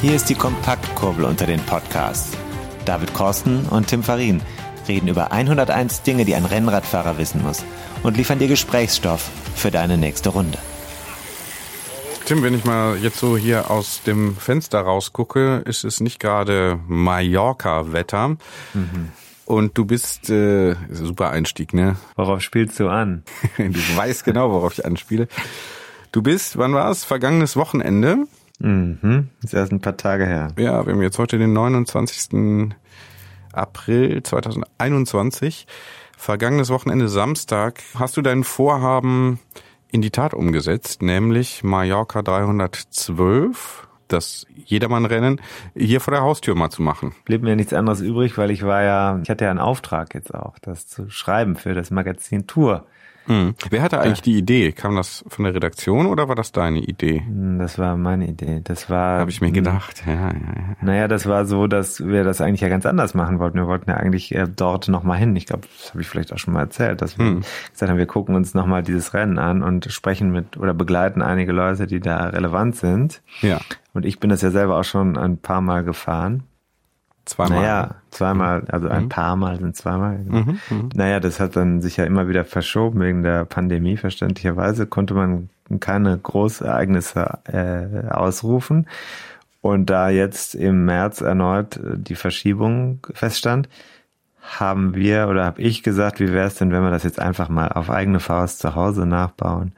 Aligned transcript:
Hier 0.00 0.14
ist 0.14 0.30
die 0.30 0.34
Kompaktkurbel 0.34 1.26
unter 1.26 1.44
den 1.44 1.60
Podcasts. 1.60 2.34
David 2.86 3.12
Korsten 3.12 3.66
und 3.66 3.88
Tim 3.88 4.02
Farin 4.02 4.40
reden 4.88 5.08
über 5.08 5.30
101 5.30 6.04
Dinge, 6.04 6.24
die 6.24 6.34
ein 6.34 6.46
Rennradfahrer 6.46 7.18
wissen 7.18 7.42
muss 7.42 7.62
und 8.02 8.16
liefern 8.16 8.38
dir 8.38 8.48
Gesprächsstoff 8.48 9.30
für 9.54 9.70
deine 9.70 9.98
nächste 9.98 10.30
Runde. 10.30 10.56
Tim, 12.24 12.42
wenn 12.42 12.54
ich 12.54 12.64
mal 12.64 12.96
jetzt 12.96 13.18
so 13.18 13.36
hier 13.36 13.70
aus 13.70 14.02
dem 14.06 14.36
Fenster 14.38 14.80
rausgucke, 14.80 15.64
ist 15.66 15.84
es 15.84 16.00
nicht 16.00 16.18
gerade 16.18 16.80
Mallorca-Wetter. 16.86 18.38
Und 19.44 19.76
du 19.76 19.84
bist, 19.84 20.30
äh, 20.30 20.76
super 20.90 21.28
Einstieg, 21.28 21.74
ne? 21.74 21.96
Worauf 22.16 22.40
spielst 22.40 22.80
du 22.80 22.88
an? 22.88 23.22
Du 23.58 23.96
weißt 23.96 24.24
genau, 24.24 24.50
worauf 24.50 24.78
ich 24.78 24.84
anspiele. 24.86 25.28
Du 26.10 26.22
bist, 26.22 26.56
wann 26.56 26.72
war 26.72 26.90
es? 26.90 27.04
Vergangenes 27.04 27.54
Wochenende. 27.56 28.26
Mhm. 28.60 29.28
Ist 29.42 29.54
erst 29.54 29.72
ein 29.72 29.80
paar 29.80 29.96
Tage 29.96 30.26
her. 30.26 30.48
Ja, 30.58 30.86
wir 30.86 30.92
haben 30.92 31.02
jetzt 31.02 31.18
heute 31.18 31.38
den 31.38 31.52
29. 31.52 32.74
April 33.52 34.22
2021. 34.22 35.66
Vergangenes 36.16 36.70
Wochenende 36.70 37.08
Samstag. 37.08 37.80
Hast 37.98 38.16
du 38.16 38.22
dein 38.22 38.44
Vorhaben 38.44 39.40
in 39.90 40.02
die 40.02 40.10
Tat 40.10 40.34
umgesetzt, 40.34 41.02
nämlich 41.02 41.64
Mallorca 41.64 42.22
312, 42.22 43.88
das 44.08 44.46
Jedermann-Rennen, 44.54 45.40
hier 45.74 46.00
vor 46.00 46.12
der 46.12 46.22
Haustür 46.22 46.54
mal 46.54 46.70
zu 46.70 46.82
machen? 46.82 47.14
Blieb 47.24 47.42
mir 47.42 47.56
nichts 47.56 47.72
anderes 47.72 48.00
übrig, 48.00 48.36
weil 48.36 48.50
ich 48.50 48.62
war 48.62 48.82
ja, 48.82 49.18
ich 49.22 49.30
hatte 49.30 49.44
ja 49.46 49.50
einen 49.50 49.58
Auftrag 49.58 50.14
jetzt 50.14 50.34
auch, 50.34 50.58
das 50.58 50.86
zu 50.86 51.08
schreiben 51.08 51.56
für 51.56 51.74
das 51.74 51.90
Magazin 51.90 52.46
Tour. 52.46 52.86
Hm. 53.30 53.54
Wer 53.70 53.82
hatte 53.82 54.00
eigentlich 54.00 54.22
die 54.22 54.36
Idee? 54.36 54.72
Kam 54.72 54.96
das 54.96 55.24
von 55.28 55.44
der 55.44 55.54
Redaktion 55.54 56.06
oder 56.06 56.28
war 56.28 56.34
das 56.34 56.50
deine 56.50 56.80
Idee? 56.80 57.22
Hm, 57.24 57.58
Das 57.60 57.78
war 57.78 57.96
meine 57.96 58.26
Idee. 58.26 58.60
Das 58.64 58.90
war. 58.90 59.20
Habe 59.20 59.30
ich 59.30 59.40
mir 59.40 59.52
gedacht. 59.52 60.02
Ja, 60.06 60.12
ja, 60.14 60.28
ja. 60.32 60.76
Naja, 60.80 61.06
das 61.08 61.26
war 61.26 61.46
so, 61.46 61.66
dass 61.68 62.04
wir 62.04 62.24
das 62.24 62.40
eigentlich 62.40 62.60
ja 62.62 62.68
ganz 62.68 62.86
anders 62.86 63.14
machen 63.14 63.38
wollten. 63.38 63.56
Wir 63.58 63.66
wollten 63.68 63.88
ja 63.88 63.96
eigentlich 63.98 64.34
äh, 64.34 64.46
dort 64.54 64.88
nochmal 64.88 65.18
hin. 65.18 65.36
Ich 65.36 65.46
glaube, 65.46 65.62
das 65.78 65.90
habe 65.90 66.00
ich 66.00 66.08
vielleicht 66.08 66.32
auch 66.32 66.38
schon 66.38 66.54
mal 66.54 66.60
erzählt, 66.60 67.02
dass 67.02 67.18
wir 67.18 67.26
Hm. 67.26 67.40
gesagt 67.72 67.90
haben, 67.90 67.98
wir 67.98 68.06
gucken 68.06 68.34
uns 68.34 68.54
nochmal 68.54 68.82
dieses 68.82 69.14
Rennen 69.14 69.38
an 69.38 69.62
und 69.62 69.84
sprechen 69.92 70.32
mit 70.32 70.56
oder 70.56 70.74
begleiten 70.74 71.22
einige 71.22 71.52
Leute, 71.52 71.86
die 71.86 72.00
da 72.00 72.16
relevant 72.30 72.74
sind. 72.76 73.22
Ja, 73.42 73.60
Und 73.94 74.04
ich 74.06 74.18
bin 74.18 74.30
das 74.30 74.42
ja 74.42 74.50
selber 74.50 74.78
auch 74.78 74.84
schon 74.84 75.16
ein 75.16 75.38
paar 75.38 75.60
Mal 75.60 75.84
gefahren. 75.84 76.42
Zweimal. 77.30 77.60
Naja, 77.60 77.94
zweimal, 78.10 78.64
also 78.68 78.88
ein 78.88 79.08
paar 79.08 79.36
Mal 79.36 79.58
sind 79.58 79.76
zweimal. 79.76 80.18
Genau. 80.18 80.58
Naja, 80.94 81.20
das 81.20 81.40
hat 81.40 81.56
dann 81.56 81.80
sich 81.80 81.96
ja 81.96 82.04
immer 82.04 82.28
wieder 82.28 82.44
verschoben 82.44 83.00
wegen 83.00 83.22
der 83.22 83.44
Pandemie. 83.44 83.96
Verständlicherweise 83.96 84.86
konnte 84.86 85.14
man 85.14 85.48
keine 85.78 86.18
Großereignisse 86.18 87.38
äh, 87.44 88.08
ausrufen. 88.10 88.86
Und 89.60 89.90
da 89.90 90.08
jetzt 90.08 90.54
im 90.54 90.84
März 90.84 91.20
erneut 91.20 91.76
äh, 91.76 91.96
die 91.96 92.14
Verschiebung 92.14 93.06
feststand, 93.12 93.68
haben 94.42 94.94
wir 94.94 95.28
oder 95.28 95.44
habe 95.44 95.60
ich 95.60 95.82
gesagt, 95.82 96.18
wie 96.18 96.32
wäre 96.32 96.46
es 96.46 96.54
denn, 96.54 96.72
wenn 96.72 96.82
wir 96.82 96.90
das 96.90 97.04
jetzt 97.04 97.20
einfach 97.20 97.48
mal 97.48 97.68
auf 97.68 97.90
eigene 97.90 98.20
Faust 98.20 98.58
zu 98.60 98.74
Hause 98.74 99.06
nachbauen? 99.06 99.72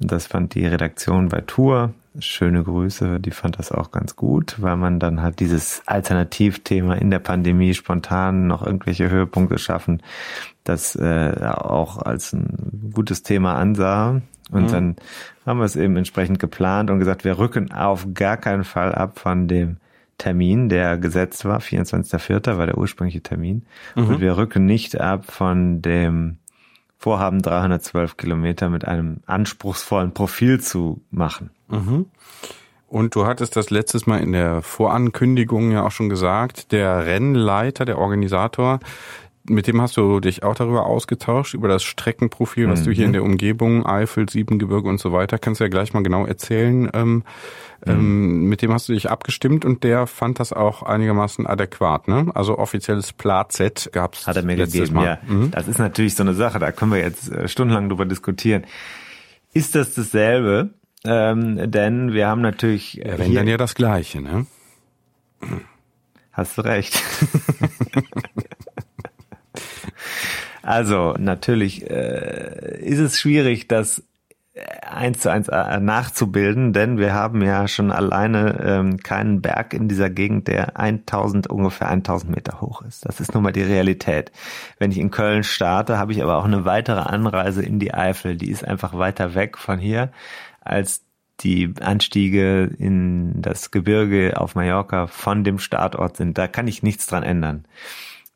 Und 0.00 0.10
das 0.10 0.26
fand 0.26 0.54
die 0.54 0.66
Redaktion 0.66 1.28
bei 1.28 1.42
Tour. 1.42 1.92
Schöne 2.18 2.62
Grüße, 2.62 3.18
die 3.18 3.32
fand 3.32 3.58
das 3.58 3.72
auch 3.72 3.90
ganz 3.90 4.14
gut, 4.14 4.56
weil 4.60 4.76
man 4.76 5.00
dann 5.00 5.20
halt 5.20 5.40
dieses 5.40 5.82
Alternativthema 5.86 6.94
in 6.94 7.10
der 7.10 7.18
Pandemie 7.18 7.74
spontan 7.74 8.46
noch 8.46 8.64
irgendwelche 8.64 9.10
Höhepunkte 9.10 9.58
schaffen, 9.58 10.00
das 10.62 10.94
äh, 10.94 11.34
auch 11.42 11.98
als 11.98 12.32
ein 12.32 12.90
gutes 12.92 13.22
Thema 13.24 13.56
ansah. 13.56 14.22
Und 14.52 14.72
dann 14.72 14.96
haben 15.46 15.58
wir 15.58 15.64
es 15.64 15.74
eben 15.74 15.96
entsprechend 15.96 16.38
geplant 16.38 16.90
und 16.90 17.00
gesagt, 17.00 17.24
wir 17.24 17.38
rücken 17.38 17.72
auf 17.72 18.06
gar 18.14 18.36
keinen 18.36 18.64
Fall 18.64 18.94
ab 18.94 19.18
von 19.18 19.48
dem 19.48 19.78
Termin, 20.18 20.68
der 20.68 20.96
gesetzt 20.98 21.44
war, 21.44 21.58
24.04. 21.60 22.56
war 22.56 22.66
der 22.66 22.78
ursprüngliche 22.78 23.22
Termin. 23.22 23.64
Und 23.96 24.20
wir 24.20 24.36
rücken 24.36 24.64
nicht 24.64 25.00
ab 25.00 25.24
von 25.26 25.82
dem 25.82 26.38
Vorhaben, 27.04 27.42
312 27.42 28.16
Kilometer 28.16 28.70
mit 28.70 28.86
einem 28.86 29.18
anspruchsvollen 29.26 30.14
Profil 30.14 30.62
zu 30.62 31.02
machen. 31.10 31.50
Und 32.88 33.14
du 33.14 33.26
hattest 33.26 33.56
das 33.56 33.68
letztes 33.68 34.06
Mal 34.06 34.20
in 34.20 34.32
der 34.32 34.62
Vorankündigung 34.62 35.70
ja 35.70 35.84
auch 35.84 35.90
schon 35.90 36.08
gesagt, 36.08 36.72
der 36.72 37.04
Rennleiter, 37.04 37.84
der 37.84 37.98
Organisator, 37.98 38.80
mit 39.46 39.66
dem 39.66 39.80
hast 39.80 39.96
du 39.96 40.20
dich 40.20 40.42
auch 40.42 40.54
darüber 40.54 40.86
ausgetauscht, 40.86 41.54
über 41.54 41.68
das 41.68 41.82
Streckenprofil, 41.82 42.68
was 42.68 42.82
du 42.82 42.90
hier 42.90 43.04
in 43.04 43.12
der 43.12 43.22
Umgebung, 43.22 43.84
Eifel, 43.84 44.28
Siebengebirge 44.28 44.88
und 44.88 44.98
so 44.98 45.12
weiter, 45.12 45.38
kannst 45.38 45.60
du 45.60 45.64
ja 45.64 45.68
gleich 45.68 45.92
mal 45.92 46.02
genau 46.02 46.24
erzählen. 46.24 46.90
Ähm, 46.94 47.24
ähm, 47.86 48.48
mit 48.48 48.62
dem 48.62 48.72
hast 48.72 48.88
du 48.88 48.94
dich 48.94 49.10
abgestimmt 49.10 49.66
und 49.66 49.84
der 49.84 50.06
fand 50.06 50.40
das 50.40 50.54
auch 50.54 50.82
einigermaßen 50.82 51.46
adäquat, 51.46 52.08
ne? 52.08 52.30
Also 52.34 52.58
offizielles 52.58 53.12
Plat-Set 53.12 53.90
gab's 53.92 54.26
Hat 54.26 54.36
er 54.36 54.42
mir 54.42 54.56
letztes 54.56 54.80
gegeben, 54.80 54.94
Mal. 54.94 55.04
ja. 55.04 55.18
Mhm. 55.26 55.50
Das 55.50 55.68
ist 55.68 55.78
natürlich 55.78 56.14
so 56.14 56.22
eine 56.22 56.32
Sache, 56.32 56.58
da 56.58 56.72
können 56.72 56.92
wir 56.92 57.00
jetzt 57.00 57.30
äh, 57.30 57.46
stundenlang 57.46 57.90
drüber 57.90 58.06
diskutieren. 58.06 58.64
Ist 59.52 59.74
das 59.74 59.94
dasselbe? 59.94 60.70
Ähm, 61.04 61.70
denn 61.70 62.14
wir 62.14 62.28
haben 62.28 62.40
natürlich 62.40 63.04
äh, 63.04 63.18
Wenn 63.18 63.26
hier, 63.26 63.40
dann 63.40 63.48
ja 63.48 63.58
das 63.58 63.74
Gleiche, 63.74 64.22
ne? 64.22 64.46
Hast 66.32 66.56
du 66.56 66.62
recht. 66.62 67.02
also 70.64 71.14
natürlich 71.18 71.88
äh, 71.90 72.78
ist 72.80 72.98
es 72.98 73.18
schwierig, 73.18 73.68
das 73.68 74.02
eins 74.88 75.20
zu 75.20 75.30
eins 75.30 75.48
äh, 75.48 75.80
nachzubilden, 75.80 76.72
denn 76.72 76.98
wir 76.98 77.12
haben 77.12 77.42
ja 77.42 77.66
schon 77.66 77.90
alleine 77.90 78.60
ähm, 78.64 78.98
keinen 78.98 79.42
Berg 79.42 79.74
in 79.74 79.88
dieser 79.88 80.10
Gegend, 80.10 80.46
der 80.46 80.78
1000 80.78 81.48
ungefähr 81.48 81.88
1000 81.88 82.34
Meter 82.34 82.60
hoch 82.60 82.82
ist. 82.82 83.04
Das 83.04 83.20
ist 83.20 83.34
nun 83.34 83.42
mal 83.42 83.52
die 83.52 83.62
Realität. 83.62 84.30
Wenn 84.78 84.92
ich 84.92 84.98
in 84.98 85.10
Köln 85.10 85.42
starte, 85.42 85.98
habe 85.98 86.12
ich 86.12 86.22
aber 86.22 86.36
auch 86.36 86.44
eine 86.44 86.64
weitere 86.64 87.00
Anreise 87.00 87.62
in 87.62 87.80
die 87.80 87.94
Eifel. 87.94 88.36
Die 88.36 88.50
ist 88.50 88.64
einfach 88.64 88.96
weiter 88.96 89.34
weg 89.34 89.58
von 89.58 89.78
hier 89.78 90.12
als 90.60 91.04
die 91.40 91.74
Anstiege 91.80 92.70
in 92.78 93.42
das 93.42 93.72
Gebirge 93.72 94.40
auf 94.40 94.54
Mallorca 94.54 95.08
von 95.08 95.42
dem 95.42 95.58
Startort 95.58 96.16
sind. 96.16 96.38
Da 96.38 96.46
kann 96.46 96.68
ich 96.68 96.84
nichts 96.84 97.06
dran 97.08 97.24
ändern. 97.24 97.64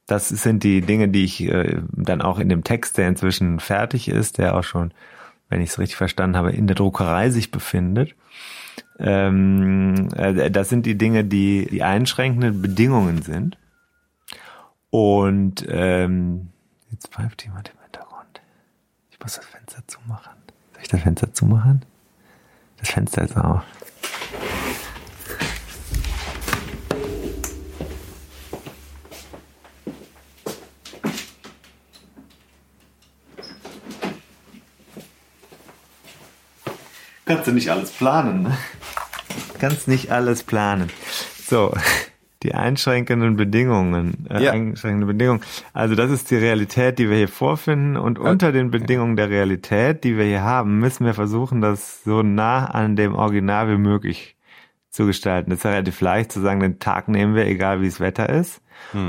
Das 0.09 0.31
sind 0.31 0.65
die 0.65 0.81
Dinge, 0.81 1.09
die 1.09 1.25
ich 1.25 1.43
äh, 1.43 1.83
dann 1.93 2.23
auch 2.23 2.39
in 2.39 2.49
dem 2.49 2.65
Text, 2.65 2.97
der 2.97 3.09
inzwischen 3.09 3.61
fertig 3.61 4.09
ist, 4.09 4.39
der 4.39 4.57
auch 4.57 4.65
schon, 4.65 4.91
wenn 5.51 5.61
ich 5.61 5.69
es 5.69 5.79
richtig 5.79 5.97
verstanden 5.97 6.35
habe, 6.35 6.51
in 6.51 6.67
der 6.67 6.77
Druckerei 6.77 7.29
sich 7.29 7.51
befindet. 7.51 8.15
Ähm, 8.99 10.09
äh, 10.17 10.51
das 10.51 10.71
sind 10.71 10.87
die 10.87 10.97
Dinge, 10.97 11.25
die 11.25 11.69
die 11.71 11.83
einschränkenden 11.83 12.63
Bedingungen 12.63 13.21
sind. 13.21 13.59
Und 14.89 15.67
ähm, 15.69 16.49
jetzt 16.91 17.09
pfeift 17.09 17.45
jemand 17.45 17.69
im 17.69 17.83
Hintergrund. 17.83 18.41
Ich 19.11 19.21
muss 19.21 19.37
das 19.37 19.45
Fenster 19.45 19.83
zumachen. 19.87 20.33
Soll 20.73 20.83
ich 20.83 20.89
das 20.89 21.03
Fenster 21.03 21.35
zumachen? 21.35 21.85
Das 22.79 22.89
Fenster 22.89 23.25
ist 23.25 23.37
auf. 23.37 23.63
Kannst 37.29 37.47
du 37.47 37.53
nicht 37.53 37.71
alles 37.71 37.91
planen, 37.93 38.43
ne? 38.43 38.57
Kannst 39.61 39.87
nicht 39.87 40.11
alles 40.11 40.43
planen. 40.43 40.89
So, 41.47 41.73
die 42.43 42.55
einschränkenden 42.55 43.37
Bedingungen. 43.37 44.27
Äh, 44.31 44.43
Ja. 44.45 44.53
Einschränkende 44.53 45.07
Bedingungen. 45.07 45.43
Also 45.73 45.95
das 45.95 46.11
ist 46.11 46.31
die 46.31 46.37
Realität, 46.37 46.99
die 46.99 47.11
wir 47.11 47.17
hier 47.19 47.29
vorfinden. 47.29 47.97
Und 47.97 48.19
unter 48.19 48.51
den 48.53 48.71
Bedingungen 48.71 49.17
der 49.17 49.29
Realität, 49.31 50.05
die 50.05 50.17
wir 50.17 50.25
hier 50.25 50.43
haben, 50.43 50.79
müssen 50.79 51.05
wir 51.05 51.15
versuchen, 51.15 51.61
das 51.61 52.03
so 52.03 52.23
nah 52.23 52.67
an 52.67 52.97
dem 52.97 53.15
Original 53.15 53.69
wie 53.69 53.77
möglich 53.79 54.37
zu 54.91 55.05
gestalten. 55.07 55.51
Das 55.51 55.59
ist 55.61 55.65
ja 55.65 55.71
relativ 55.73 56.01
leicht 56.01 56.33
zu 56.33 56.41
sagen, 56.41 56.61
den 56.61 56.79
Tag 56.79 57.09
nehmen 57.09 57.35
wir, 57.35 57.47
egal 57.47 57.81
wie 57.83 57.89
das 57.89 58.01
Wetter 58.01 58.29
ist. 58.31 58.63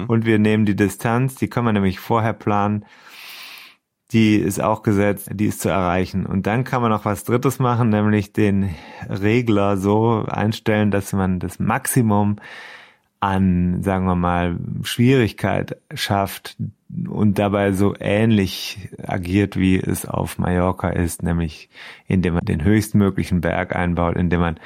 Und 0.08 0.26
wir 0.26 0.40
nehmen 0.40 0.66
die 0.66 0.76
Distanz, 0.76 1.36
die 1.36 1.48
können 1.48 1.68
wir 1.68 1.74
nämlich 1.74 2.00
vorher 2.00 2.34
planen. 2.34 2.86
Die 4.12 4.38
ist 4.38 4.62
auch 4.62 4.82
gesetzt, 4.82 5.30
die 5.34 5.46
ist 5.46 5.62
zu 5.62 5.70
erreichen. 5.70 6.26
Und 6.26 6.48
dann 6.48 6.64
kann 6.64 6.82
man 6.82 6.90
noch 6.90 7.06
was 7.06 7.24
Drittes 7.24 7.60
machen, 7.60 7.90
nämlich 7.90 8.34
den 8.34 8.74
Regler 9.08 9.78
so 9.78 10.26
einstellen, 10.28 10.90
dass 10.90 11.14
man 11.14 11.40
das 11.40 11.60
Maximum 11.60 12.38
an, 13.20 13.84
sagen 13.84 14.06
wir 14.06 14.16
mal, 14.16 14.58
Schwierigkeit 14.84 15.78
schafft 15.94 16.58
und 17.08 17.38
dabei 17.38 17.74
so 17.74 17.94
ähnlich 18.00 18.90
agiert, 19.04 19.58
wie 19.58 19.78
es 19.78 20.06
auf 20.06 20.40
Mallorca 20.40 20.90
ist, 20.90 21.22
nämlich 21.22 21.70
indem 22.08 22.36
man 22.36 22.46
den 22.46 22.64
höchstmöglichen 22.64 23.42
Berg 23.42 23.76
einbaut, 23.76 24.16
indem 24.16 24.40
man 24.40 24.60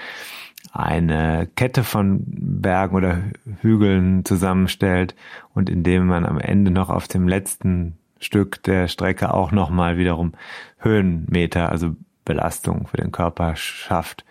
eine 0.72 1.50
Kette 1.56 1.84
von 1.84 2.24
Bergen 2.26 2.96
oder 2.96 3.22
Hügeln 3.62 4.24
zusammenstellt 4.24 5.16
und 5.54 5.70
indem 5.70 6.08
man 6.08 6.26
am 6.26 6.40
Ende 6.40 6.72
noch 6.72 6.90
auf 6.90 7.08
dem 7.08 7.28
letzten 7.28 7.98
Stück 8.24 8.64
der 8.64 8.88
Strecke 8.88 9.34
auch 9.34 9.52
nochmal 9.52 9.98
wiederum 9.98 10.34
Höhenmeter, 10.80 11.70
also 11.70 11.96
Belastung 12.26 12.88
für 12.88 12.98
den 12.98 13.12
Körper 13.12 13.56
schafft. 13.56 14.26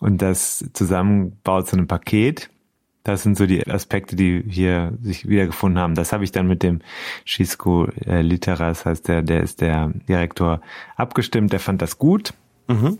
Und 0.00 0.22
das 0.22 0.64
zusammenbaut 0.72 1.66
zu 1.66 1.76
einem 1.76 1.88
Paket. 1.88 2.50
Das 3.02 3.22
sind 3.22 3.36
so 3.36 3.46
die 3.46 3.66
Aspekte, 3.66 4.16
die 4.16 4.44
hier 4.46 4.92
sich 5.02 5.28
wiedergefunden 5.28 5.80
haben. 5.80 5.94
Das 5.94 6.12
habe 6.12 6.24
ich 6.24 6.32
dann 6.32 6.46
mit 6.46 6.62
dem 6.62 6.80
Schisco 7.24 7.86
äh, 8.06 8.20
Literas, 8.22 8.84
heißt 8.84 9.08
der, 9.08 9.22
der 9.22 9.42
ist 9.42 9.60
der 9.60 9.92
Direktor, 10.08 10.60
abgestimmt. 10.96 11.52
Der 11.52 11.60
fand 11.60 11.80
das 11.80 11.98
gut. 11.98 12.34
Mhm. 12.68 12.98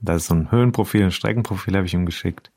Das 0.00 0.22
ist 0.22 0.28
so 0.28 0.34
ein 0.34 0.50
Höhenprofil, 0.50 1.04
ein 1.04 1.10
Streckenprofil 1.10 1.76
habe 1.76 1.86
ich 1.86 1.94
ihm 1.94 2.06
geschickt. 2.06 2.50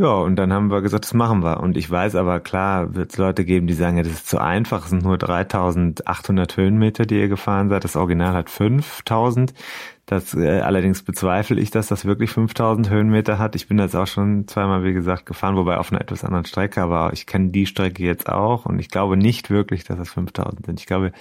Ja, 0.00 0.14
und 0.14 0.36
dann 0.36 0.50
haben 0.50 0.70
wir 0.70 0.80
gesagt, 0.80 1.04
das 1.04 1.12
machen 1.12 1.42
wir. 1.42 1.60
Und 1.60 1.76
ich 1.76 1.90
weiß 1.90 2.14
aber, 2.14 2.40
klar, 2.40 2.94
wird 2.94 3.12
es 3.12 3.18
Leute 3.18 3.44
geben, 3.44 3.66
die 3.66 3.74
sagen, 3.74 3.98
ja, 3.98 4.02
das 4.02 4.12
ist 4.14 4.30
zu 4.30 4.38
einfach, 4.38 4.84
es 4.84 4.90
sind 4.90 5.02
nur 5.02 5.18
3800 5.18 6.56
Höhenmeter, 6.56 7.04
die 7.04 7.18
ihr 7.20 7.28
gefahren 7.28 7.68
seid. 7.68 7.84
Das 7.84 7.96
Original 7.96 8.32
hat 8.32 8.48
5000. 8.48 9.52
Das, 10.06 10.32
äh, 10.32 10.60
allerdings 10.60 11.02
bezweifle 11.02 11.60
ich, 11.60 11.70
dass 11.70 11.88
das 11.88 12.06
wirklich 12.06 12.30
5000 12.30 12.88
Höhenmeter 12.88 13.38
hat. 13.38 13.54
Ich 13.56 13.68
bin 13.68 13.76
das 13.76 13.94
auch 13.94 14.06
schon 14.06 14.48
zweimal, 14.48 14.84
wie 14.84 14.94
gesagt, 14.94 15.26
gefahren, 15.26 15.56
wobei 15.56 15.76
auf 15.76 15.92
einer 15.92 16.00
etwas 16.00 16.24
anderen 16.24 16.46
Strecke, 16.46 16.80
aber 16.80 17.12
ich 17.12 17.26
kenne 17.26 17.50
die 17.50 17.66
Strecke 17.66 18.02
jetzt 18.02 18.26
auch 18.26 18.64
und 18.64 18.78
ich 18.78 18.88
glaube 18.88 19.18
nicht 19.18 19.50
wirklich, 19.50 19.84
dass 19.84 19.98
das 19.98 20.08
5000 20.08 20.64
sind. 20.64 20.80
Ich 20.80 20.86
glaube, 20.86 21.12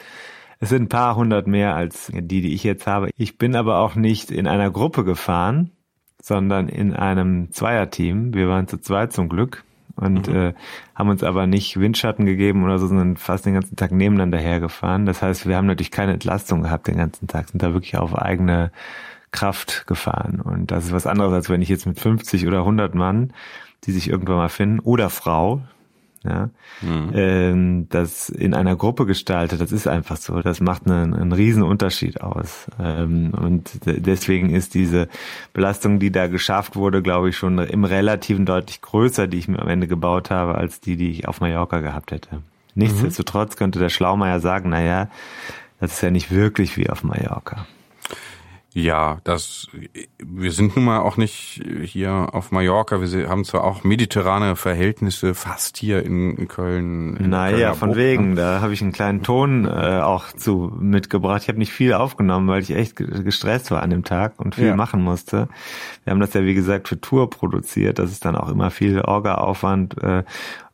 es 0.60 0.70
sind 0.70 0.84
ein 0.84 0.90
paar 0.90 1.18
hundert 1.18 1.48
mehr 1.48 1.76
als 1.76 2.10
die, 2.14 2.42
die 2.42 2.54
ich 2.54 2.64
jetzt 2.64 2.88
habe. 2.88 3.10
Ich 3.18 3.38
bin 3.38 3.58
aber 3.58 3.80
auch 3.80 3.96
nicht 3.96 4.32
in 4.32 4.48
einer 4.48 4.72
Gruppe 4.72 5.04
gefahren, 5.04 5.72
sondern 6.22 6.68
in 6.68 6.94
einem 6.94 7.52
Zweierteam. 7.52 8.34
Wir 8.34 8.48
waren 8.48 8.68
zu 8.68 8.78
zweit 8.78 9.14
zum 9.14 9.30
Glück 9.30 9.64
und 9.96 10.28
mhm. 10.28 10.36
äh, 10.36 10.54
haben 10.96 11.10
uns 11.10 11.24
aber 11.24 11.48
nicht 11.48 11.80
Windschatten 11.80 12.26
gegeben 12.26 12.64
oder 12.64 12.80
so, 12.80 12.88
sondern 12.88 13.18
fast 13.18 13.46
den 13.46 13.54
ganzen 13.54 13.76
Tag 13.76 13.92
nebeneinander 13.92 14.38
hergefahren. 14.38 15.06
Das 15.06 15.22
heißt, 15.22 15.48
wir 15.48 15.56
haben 15.58 15.68
natürlich 15.68 15.92
keine 15.92 16.14
Entlastung 16.14 16.64
gehabt 16.64 16.88
den 16.88 16.98
ganzen 16.98 17.28
Tag, 17.28 17.50
sind 17.50 17.62
da 17.62 17.74
wirklich 17.74 17.98
auf 17.98 18.18
eigene 18.18 18.72
Kraft 19.32 19.86
gefahren. 19.88 20.42
Und 20.42 20.72
das 20.72 20.86
ist 20.86 20.94
was 20.94 21.08
anderes, 21.08 21.34
als 21.34 21.50
wenn 21.50 21.62
ich 21.62 21.70
jetzt 21.70 21.86
mit 21.86 22.00
50 22.00 22.48
oder 22.48 22.60
100 22.60 22.96
Mann, 22.96 23.34
die 23.84 23.92
sich 23.92 24.10
irgendwann 24.10 24.38
mal 24.38 24.50
finden, 24.50 24.80
oder 24.80 25.10
Frau, 25.10 25.62
ja, 26.24 26.50
mhm. 26.82 27.12
ähm, 27.14 27.88
das 27.90 28.30
in 28.30 28.54
einer 28.54 28.76
Gruppe 28.76 29.06
gestaltet, 29.06 29.62
das 29.62 29.72
ist 29.72 29.88
einfach 29.88 30.18
so. 30.18 30.42
Das 30.42 30.60
macht 30.60 30.86
einen, 30.86 31.14
einen 31.14 31.32
riesen 31.32 31.64
Unterschied 31.64 32.20
aus. 32.22 32.68
Ähm, 32.80 33.32
und 33.40 33.72
deswegen 33.86 34.50
ist 34.50 34.74
diese 34.74 35.08
Belastung, 35.54 36.00
die 36.00 36.12
da 36.12 36.28
geschafft 36.28 36.76
wurde, 36.76 37.02
glaube 37.02 37.30
ich, 37.30 37.38
schon 37.38 37.58
im 37.60 37.86
Relativen 37.86 38.46
deutlich 38.46 38.82
größer, 38.82 39.28
die 39.28 39.38
ich 39.38 39.48
mir 39.48 39.60
am 39.60 39.70
Ende 39.70 39.88
gebaut 39.88 40.30
habe, 40.30 40.56
als 40.56 40.82
die, 40.82 40.98
die 40.98 41.12
ich 41.12 41.28
auf 41.28 41.40
Mallorca 41.40 41.80
gehabt 41.80 42.12
hätte. 42.12 42.42
Nichtsdestotrotz 42.76 43.56
könnte 43.56 43.80
der 43.80 43.90
Schlaumeier 43.90 44.40
sagen, 44.40 44.70
na 44.70 44.82
ja, 44.82 45.10
das 45.80 45.94
ist 45.94 46.02
ja 46.02 46.12
nicht 46.12 46.32
wirklich 46.32 46.76
wie 46.78 46.90
auf 46.90 47.04
Mallorca. 47.04 47.66
Ja, 48.74 49.18
das, 49.24 49.68
wir 50.20 50.52
sind 50.52 50.76
nun 50.76 50.86
mal 50.86 51.00
auch 51.00 51.18
nicht 51.18 51.60
hier 51.82 52.30
auf 52.34 52.52
Mallorca. 52.52 53.02
Wir 53.02 53.28
haben 53.28 53.44
zwar 53.44 53.64
auch 53.64 53.84
mediterrane 53.84 54.56
Verhältnisse 54.56 55.34
fast 55.34 55.78
hier 55.78 56.06
in 56.06 56.48
Köln. 56.48 57.18
In 57.18 57.30
naja, 57.32 57.74
von 57.74 57.96
wegen. 57.96 58.36
Da 58.36 58.62
habe 58.62 58.74
ich 58.74 58.84
einen 58.84 58.92
kleinen 58.92 59.24
Ton 59.24 59.66
äh, 59.66 60.02
auch 60.02 60.32
zu 60.34 60.72
mitgebracht. 60.80 61.42
Ich 61.42 61.48
habe 61.48 61.58
nicht 61.58 61.74
viel 61.74 61.94
aufgenommen, 61.94 62.48
weil 62.48 62.62
ich 62.62 62.70
echt 62.70 62.96
gestresst 62.96 63.72
war 63.72 63.82
an 63.82 63.90
dem 63.90 64.04
Tag 64.04 64.34
und 64.38 64.54
viel 64.54 64.68
ja. 64.68 64.76
machen 64.76 65.02
musste. 65.02 65.50
Wir 66.04 66.12
haben 66.12 66.20
das 66.20 66.34
ja, 66.36 66.44
wie 66.44 66.54
gesagt, 66.54 66.88
für 66.88 67.02
Tour 67.02 67.28
produziert. 67.30 67.98
Das 67.98 68.12
ist 68.12 68.24
dann 68.24 68.36
auch 68.36 68.50
immer 68.50 68.70
viel 68.70 69.02
Orga-Aufwand. 69.02 69.98
Äh, 69.98 70.24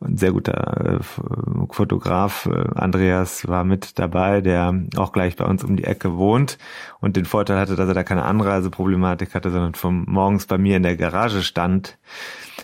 ein 0.06 0.18
sehr 0.18 0.32
guter 0.32 1.00
äh, 1.00 1.66
Fotograf, 1.70 2.48
äh, 2.48 2.66
Andreas, 2.76 3.48
war 3.48 3.64
mit 3.64 4.00
dabei, 4.00 4.42
der 4.42 4.74
auch 4.98 5.12
gleich 5.12 5.36
bei 5.36 5.46
uns 5.46 5.64
um 5.64 5.76
die 5.76 5.84
Ecke 5.84 6.18
wohnt 6.18 6.58
und 7.00 7.16
den 7.16 7.26
Vorteil 7.26 7.58
hatte, 7.60 7.76
dass 7.76 7.88
er 7.88 7.94
da 7.94 8.04
keine 8.04 8.24
Anreiseproblematik 8.24 9.36
hatte, 9.36 9.52
sondern 9.52 9.76
vom 9.76 10.06
morgens 10.08 10.46
bei 10.46 10.58
mir 10.58 10.78
in 10.78 10.84
der 10.84 10.98
Garage 10.98 11.44
stand. 11.44 11.98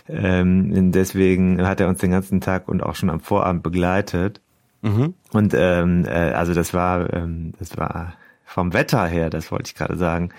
Ähm, 0.08 0.92
deswegen 0.92 1.66
hat 1.66 1.80
er 1.80 1.88
uns 1.88 1.98
den 1.98 2.10
ganzen 2.10 2.40
Tag 2.40 2.68
und 2.68 2.82
auch 2.82 2.94
schon 2.94 3.10
am 3.10 3.20
Vorabend 3.20 3.62
begleitet. 3.62 4.40
Mhm. 4.82 5.14
Und 5.32 5.54
ähm, 5.56 6.04
äh, 6.06 6.32
also 6.32 6.54
das 6.54 6.74
war, 6.74 7.12
ähm, 7.12 7.54
das 7.58 7.76
war 7.76 8.14
vom 8.44 8.72
Wetter 8.72 9.06
her, 9.06 9.30
das 9.30 9.50
wollte 9.50 9.68
ich 9.68 9.74
gerade 9.74 9.96
sagen, 9.96 10.30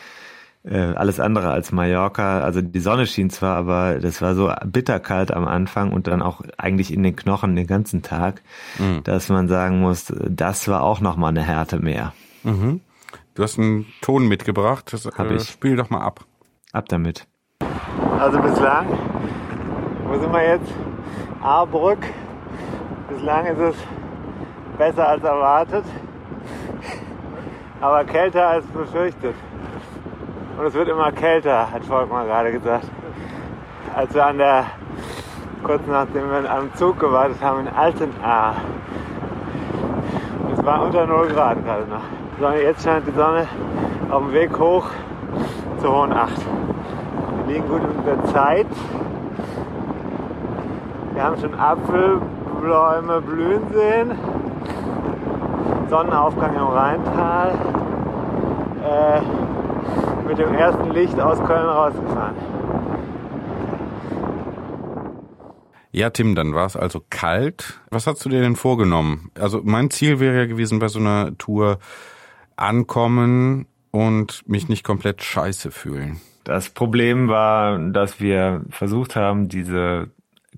äh, 0.64 0.78
alles 0.78 1.20
andere 1.20 1.52
als 1.52 1.72
Mallorca. 1.72 2.40
Also 2.40 2.62
die 2.62 2.80
Sonne 2.80 3.06
schien 3.06 3.30
zwar, 3.30 3.56
aber 3.56 4.00
das 4.00 4.22
war 4.22 4.36
so 4.36 4.52
bitterkalt 4.66 5.32
am 5.32 5.46
Anfang 5.46 5.92
und 5.92 6.08
dann 6.08 6.22
auch 6.22 6.42
eigentlich 6.58 6.94
in 6.94 7.04
den 7.04 7.16
Knochen 7.16 7.56
den 7.56 7.68
ganzen 7.68 8.02
Tag, 8.02 8.42
mhm. 8.80 9.04
dass 9.04 9.30
man 9.30 9.48
sagen 9.48 9.80
muss, 9.80 10.14
das 10.20 10.68
war 10.68 10.84
auch 10.84 11.02
nochmal 11.02 11.30
eine 11.30 11.44
Härte 11.44 11.80
mehr. 11.80 12.14
Mhm. 12.44 12.82
Du 13.36 13.44
hast 13.44 13.58
einen 13.58 13.88
Ton 14.02 14.28
mitgebracht. 14.28 14.94
Das, 14.94 15.06
Hab 15.06 15.32
äh, 15.32 15.36
ich. 15.36 15.50
Spiel 15.50 15.76
doch 15.76 15.90
mal 15.90 16.02
ab. 16.02 16.22
Ab 16.72 16.86
damit. 16.90 17.28
Also 18.20 18.40
bislang, 18.40 18.88
wo 20.08 20.20
sind 20.20 20.32
wir 20.32 20.44
jetzt? 20.44 20.72
Ahrbrück. 21.42 22.00
Bislang 23.10 23.46
ist 23.48 23.60
es 23.60 23.76
besser 24.78 25.08
als 25.08 25.24
erwartet, 25.24 25.84
aber 27.82 28.04
kälter 28.06 28.48
als 28.48 28.66
befürchtet. 28.68 29.36
Und 30.58 30.66
es 30.68 30.74
wird 30.76 30.88
immer 30.88 31.12
kälter, 31.12 31.72
hat 31.72 31.84
Volkmar 31.84 32.26
gerade 32.26 32.52
gesagt. 32.52 32.86
Als 33.96 34.14
wir 34.14 34.26
an 34.26 34.38
der, 34.38 34.66
kurz 35.64 35.82
nachdem 35.88 36.30
wir 36.30 36.50
am 36.52 36.74
Zug 36.76 37.00
gewartet 37.00 37.42
haben, 37.42 37.62
in 37.62 37.74
Altenahr. 37.74 38.56
Es 40.54 40.64
war 40.64 40.84
unter 40.84 41.08
0 41.08 41.28
Grad 41.30 41.64
gerade 41.66 41.88
noch. 41.88 42.04
So, 42.40 42.50
jetzt 42.56 42.84
scheint 42.84 43.08
die 43.08 43.12
Sonne 43.12 43.48
auf 44.12 44.22
dem 44.22 44.34
Weg 44.34 44.58
hoch 44.60 44.86
zur 45.82 45.96
Hohen 45.96 46.14
Acht. 46.14 46.40
Wir 47.46 47.56
liegen 47.56 47.68
gut 47.68 47.82
in 47.82 48.06
der 48.06 48.24
Zeit. 48.26 48.68
Wir 51.14 51.24
haben 51.24 51.38
schon 51.40 51.54
Apfelbäume 51.60 53.22
blühen 53.22 53.64
sehen. 53.74 54.12
Sonnenaufgang 55.90 56.56
im 56.56 56.68
Rheintal. 56.68 57.54
Äh, 58.84 59.22
mit 60.26 60.38
dem 60.38 60.54
ersten 60.54 60.92
Licht 60.92 61.20
aus 61.20 61.38
Köln 61.40 61.68
rausgefahren. 61.68 62.36
Ja, 65.92 66.10
Tim, 66.10 66.34
dann 66.34 66.56
war 66.56 66.66
es 66.66 66.76
also 66.76 67.04
kalt. 67.10 67.80
Was 67.92 68.08
hast 68.08 68.26
du 68.26 68.30
dir 68.30 68.42
denn 68.42 68.56
vorgenommen? 68.56 69.30
Also 69.40 69.62
mein 69.64 69.92
Ziel 69.92 70.20
wäre 70.20 70.36
ja 70.38 70.46
gewesen 70.48 70.80
bei 70.80 70.88
so 70.88 70.98
einer 70.98 71.38
Tour 71.38 71.78
ankommen 72.56 73.68
und 73.92 74.48
mich 74.50 74.70
nicht 74.70 74.84
komplett 74.84 75.22
scheiße 75.22 75.70
fühlen. 75.70 76.20
Das 76.44 76.70
Problem 76.70 77.28
war, 77.28 77.78
dass 77.78 78.20
wir 78.20 78.66
versucht 78.70 79.16
haben, 79.16 79.50
diese 79.50 80.10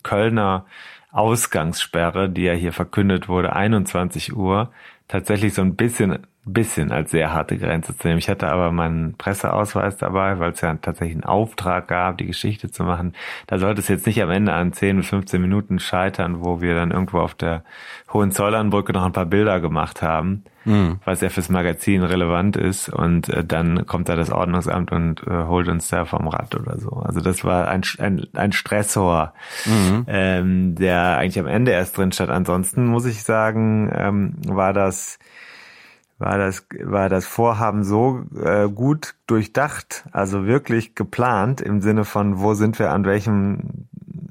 Kölner 0.04 0.66
Ausgangssperre, 1.12 2.30
die 2.30 2.44
ja 2.44 2.54
hier 2.54 2.74
verkündet 2.74 3.28
wurde, 3.28 3.54
21 3.54 4.36
Uhr, 4.36 4.72
tatsächlich 5.08 5.54
so 5.54 5.62
ein 5.62 5.76
bisschen 5.76 6.26
bisschen 6.46 6.92
als 6.92 7.10
sehr 7.10 7.34
harte 7.34 7.58
Grenze 7.58 7.98
zu 7.98 8.08
nehmen. 8.08 8.20
Ich 8.20 8.30
hatte 8.30 8.48
aber 8.48 8.72
meinen 8.72 9.16
Presseausweis 9.16 9.98
dabei, 9.98 10.38
weil 10.38 10.52
es 10.52 10.62
ja 10.62 10.76
tatsächlich 10.76 11.16
einen 11.16 11.24
Auftrag 11.24 11.88
gab, 11.88 12.20
die 12.20 12.28
Geschichte 12.28 12.70
zu 12.70 12.84
machen. 12.84 13.14
Da 13.48 13.58
sollte 13.58 13.82
es 13.82 13.88
jetzt 13.88 14.06
nicht 14.06 14.22
am 14.22 14.30
Ende 14.30 14.54
an 14.54 14.72
10 14.72 14.98
bis 14.98 15.08
15 15.08 15.42
Minuten 15.42 15.80
scheitern, 15.80 16.44
wo 16.44 16.62
wir 16.62 16.76
dann 16.76 16.92
irgendwo 16.92 17.20
auf 17.20 17.34
der 17.34 17.64
Hohenzollernbrücke 18.14 18.94
noch 18.94 19.04
ein 19.04 19.12
paar 19.12 19.26
Bilder 19.26 19.60
gemacht 19.60 20.04
haben, 20.04 20.44
mhm. 20.66 21.00
was 21.04 21.22
ja 21.22 21.30
fürs 21.30 21.50
Magazin 21.50 22.04
relevant 22.04 22.58
ist. 22.58 22.90
Und 22.90 23.28
äh, 23.30 23.44
dann 23.44 23.88
kommt 23.88 24.08
da 24.08 24.16
das 24.16 24.30
Ordnungsamt 24.30 24.92
und 24.92 25.24
äh, 25.26 25.46
holt 25.46 25.68
uns 25.68 25.88
da 25.88 26.06
vom 26.06 26.28
Rad 26.28 26.54
oder 26.54 26.78
so. 26.78 26.92
Also 26.92 27.22
das 27.22 27.44
war 27.44 27.70
ein, 27.70 27.82
ein, 27.98 28.28
ein 28.34 28.52
Stressor, 28.52 29.34
mhm. 29.66 30.06
ähm, 30.08 30.76
der 30.76 31.18
eigentlich 31.18 31.40
am 31.40 31.48
Ende 31.48 31.72
erst 31.72 31.98
drin 31.98 32.12
stand. 32.12 32.30
Ansonsten 32.30 32.86
muss 32.86 33.06
ich 33.06 33.24
sagen, 33.24 33.92
ähm, 33.92 34.36
war 34.46 34.72
das 34.72 35.18
war 36.18 36.38
das, 36.38 36.66
war 36.84 37.10
das 37.10 37.26
Vorhaben 37.26 37.84
so 37.84 38.24
äh, 38.42 38.70
gut 38.70 39.16
durchdacht, 39.28 40.06
also 40.12 40.46
wirklich 40.46 40.96
geplant 40.96 41.62
im 41.62 41.82
Sinne 41.82 42.06
von, 42.06 42.40
wo 42.40 42.54
sind 42.54 42.80
wir 42.80 42.92
an 42.92 43.06
welchem 43.06 43.88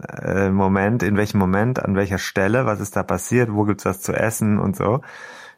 äh, 0.09 0.50
Moment, 0.50 1.03
in 1.03 1.17
welchem 1.17 1.38
Moment, 1.38 1.83
an 1.83 1.95
welcher 1.95 2.19
Stelle, 2.19 2.67
was 2.67 2.81
ist 2.81 2.97
da 2.97 3.03
passiert, 3.03 3.53
wo 3.53 3.64
gibt's 3.64 3.85
was 3.85 4.00
zu 4.00 4.12
essen 4.12 4.59
und 4.59 4.76
so, 4.76 5.03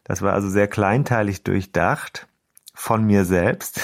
Das 0.05 0.23
war 0.23 0.35
also 0.35 0.49
sehr 0.49 0.69
kleinteilig 0.69 1.43
durchdacht 1.43 2.29
von 2.75 3.05
mir 3.05 3.25
selbst. 3.25 3.81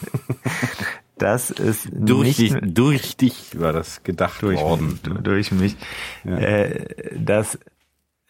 das 1.18 1.50
ist 1.50 1.88
durch 1.92 2.36
dich, 2.36 2.56
durch 2.62 3.16
dich 3.16 3.58
war 3.58 3.72
das 3.72 4.02
gedacht 4.02 4.42
durch, 4.42 4.60
worden. 4.60 5.00
Durch 5.22 5.50
mich. 5.50 5.76
Ja. 6.24 6.36
Äh, 6.36 7.14
das, 7.16 7.58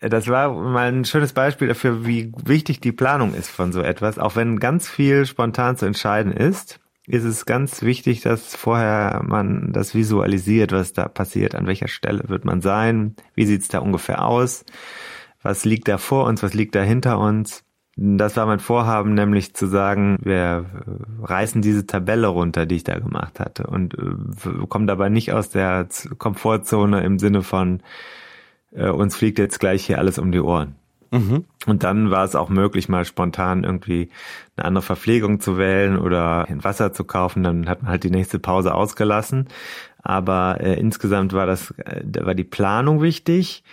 das 0.01 0.29
war 0.29 0.53
mal 0.53 0.93
ein 0.93 1.05
schönes 1.05 1.35
Beispiel 1.35 1.69
dafür, 1.69 2.07
wie 2.07 2.33
wichtig 2.45 2.81
die 2.81 2.93
Planung 2.93 3.35
ist 3.35 3.51
von 3.51 3.73
so 3.73 3.83
etwas. 3.83 4.19
Auch 4.19 4.35
wenn 4.35 4.59
ganz 4.59 4.89
viel 4.89 5.27
spontan 5.27 5.77
zu 5.77 5.85
entscheiden 5.85 6.33
ist, 6.33 6.81
ist 7.07 7.25
es 7.25 7.45
ganz 7.45 7.83
wichtig, 7.83 8.23
dass 8.23 8.55
vorher 8.57 9.23
man 9.25 9.73
das 9.73 9.95
visualisiert, 9.95 10.73
was 10.73 10.93
da 10.93 11.09
passiert, 11.09 11.55
an 11.55 11.67
welcher 11.67 11.89
Stelle 11.89 12.25
wird 12.29 12.45
man 12.45 12.61
sein, 12.63 13.17
wie 13.35 13.45
sieht's 13.47 13.69
da 13.69 13.81
ungefähr 13.81 14.25
aus, 14.25 14.65
was 15.43 15.65
liegt 15.65 15.89
da 15.89 15.99
vor 15.99 16.27
uns, 16.27 16.43
was 16.43 16.55
liegt 16.55 16.75
da 16.75 16.83
hinter 16.83 17.19
uns. 17.19 17.65
Das 17.97 18.37
war 18.37 18.47
mein 18.47 18.61
Vorhaben, 18.61 19.13
nämlich 19.13 19.55
zu 19.55 19.67
sagen, 19.67 20.19
wir 20.23 20.65
reißen 21.23 21.61
diese 21.61 21.87
Tabelle 21.87 22.29
runter, 22.29 22.65
die 22.65 22.77
ich 22.77 22.85
da 22.85 22.99
gemacht 22.99 23.41
hatte 23.41 23.67
und 23.67 23.95
äh, 23.95 24.67
kommen 24.69 24.87
dabei 24.87 25.11
nicht 25.11 25.33
aus 25.33 25.51
der 25.51 25.89
Komfortzone 26.17 27.03
im 27.03 27.19
Sinne 27.19 27.43
von, 27.43 27.83
äh, 28.73 28.89
uns 28.89 29.17
fliegt 29.17 29.39
jetzt 29.39 29.61
gleich 29.61 29.87
hier 29.87 29.99
alles 29.99 30.19
um 30.19 30.33
die 30.33 30.41
Ohren. 30.41 30.77
Mhm. 31.11 31.45
Und 31.67 31.83
dann 31.83 32.11
war 32.11 32.25
es 32.25 32.37
auch 32.37 32.49
möglich, 32.49 32.89
mal 32.89 33.05
spontan 33.05 33.65
irgendwie 33.65 34.11
eine 34.57 34.67
andere 34.67 34.83
Verpflegung 34.83 35.41
zu 35.41 35.59
wählen 35.59 35.99
oder 35.99 36.47
ein 36.49 36.63
Wasser 36.63 36.93
zu 36.93 37.05
kaufen. 37.05 37.43
Dann 37.43 37.69
hat 37.69 37.83
man 37.83 37.91
halt 37.91 38.05
die 38.05 38.11
nächste 38.11 38.39
Pause 38.39 38.75
ausgelassen. 38.75 39.49
Aber 40.03 40.61
äh, 40.61 40.79
insgesamt 40.79 41.33
war 41.33 41.47
das, 41.47 41.73
äh, 41.79 42.03
war 42.21 42.35
die 42.35 42.45
Planung 42.45 43.03
wichtig 43.03 43.65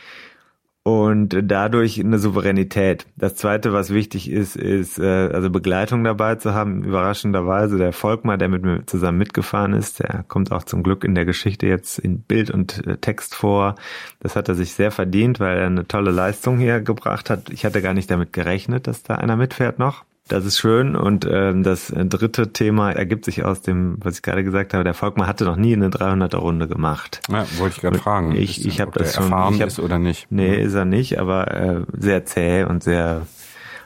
und 0.87 1.37
dadurch 1.43 1.99
eine 1.99 2.17
Souveränität. 2.17 3.07
Das 3.17 3.35
zweite, 3.35 3.73
was 3.73 3.93
wichtig 3.93 4.31
ist, 4.31 4.55
ist 4.55 4.97
äh, 4.97 5.29
also 5.33 5.49
Begleitung 5.49 6.01
dabei 6.05 6.35
zu 6.35 6.53
haben. 6.53 6.85
Überraschenderweise 6.85 7.77
der 7.77 7.91
Volkmar, 7.91 8.37
der 8.37 8.47
mit 8.47 8.63
mir 8.63 8.85
zusammen 8.85 9.17
mitgefahren 9.17 9.73
ist, 9.73 9.99
der 9.99 10.23
kommt 10.29 10.53
auch 10.53 10.63
zum 10.63 10.83
Glück 10.83 11.03
in 11.03 11.13
der 11.13 11.25
Geschichte 11.25 11.67
jetzt 11.67 11.99
in 11.99 12.21
Bild 12.21 12.51
und 12.51 12.87
äh, 12.87 12.95
Text 12.95 13.35
vor. 13.35 13.75
Das 14.21 14.37
hat 14.37 14.47
er 14.47 14.55
sich 14.55 14.75
sehr 14.75 14.91
verdient, 14.91 15.41
weil 15.41 15.57
er 15.57 15.65
eine 15.65 15.89
tolle 15.89 16.11
Leistung 16.11 16.57
hier 16.57 16.79
gebracht 16.79 17.29
hat. 17.29 17.49
Ich 17.49 17.65
hatte 17.65 17.81
gar 17.81 17.93
nicht 17.93 18.09
damit 18.09 18.31
gerechnet, 18.31 18.87
dass 18.87 19.03
da 19.03 19.15
einer 19.15 19.35
mitfährt 19.35 19.79
noch. 19.79 20.05
Das 20.27 20.45
ist 20.45 20.57
schön. 20.57 20.95
Und 20.95 21.27
ähm, 21.29 21.63
das 21.63 21.93
dritte 21.95 22.51
Thema 22.51 22.91
ergibt 22.91 23.25
sich 23.25 23.43
aus 23.43 23.61
dem, 23.61 23.97
was 24.03 24.15
ich 24.15 24.21
gerade 24.21 24.43
gesagt 24.43 24.73
habe. 24.73 24.83
Der 24.83 24.93
Volkmann 24.93 25.27
hatte 25.27 25.45
noch 25.45 25.55
nie 25.55 25.73
eine 25.73 25.89
300er-Runde 25.89 26.67
gemacht. 26.67 27.21
Ja, 27.29 27.45
wollte 27.57 27.75
ich 27.75 27.81
gerade 27.81 27.97
fragen. 27.97 28.35
Ich, 28.35 28.65
ich 28.65 28.81
habe 28.81 28.91
das 28.91 29.15
schon. 29.15 29.25
Erfahren 29.25 29.55
ich 29.55 29.61
hab, 29.61 29.67
ist 29.67 29.79
oder 29.79 29.99
nicht? 29.99 30.27
Nee, 30.29 30.61
ist 30.61 30.73
er 30.73 30.85
nicht, 30.85 31.19
aber 31.19 31.51
äh, 31.51 31.81
sehr 31.97 32.25
zäh 32.25 32.63
und 32.63 32.83
sehr 32.83 33.21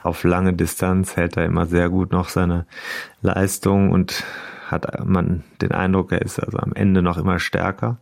auf 0.02 0.24
lange 0.24 0.52
Distanz 0.52 1.16
hält 1.16 1.36
er 1.36 1.44
immer 1.44 1.66
sehr 1.66 1.88
gut 1.88 2.10
noch 2.12 2.28
seine 2.28 2.66
Leistung 3.20 3.90
und 3.90 4.24
hat 4.66 5.06
man 5.06 5.44
den 5.60 5.72
Eindruck, 5.72 6.12
er 6.12 6.22
ist 6.22 6.40
also 6.40 6.58
am 6.58 6.72
Ende 6.72 7.02
noch 7.02 7.18
immer 7.18 7.38
stärker. 7.38 7.98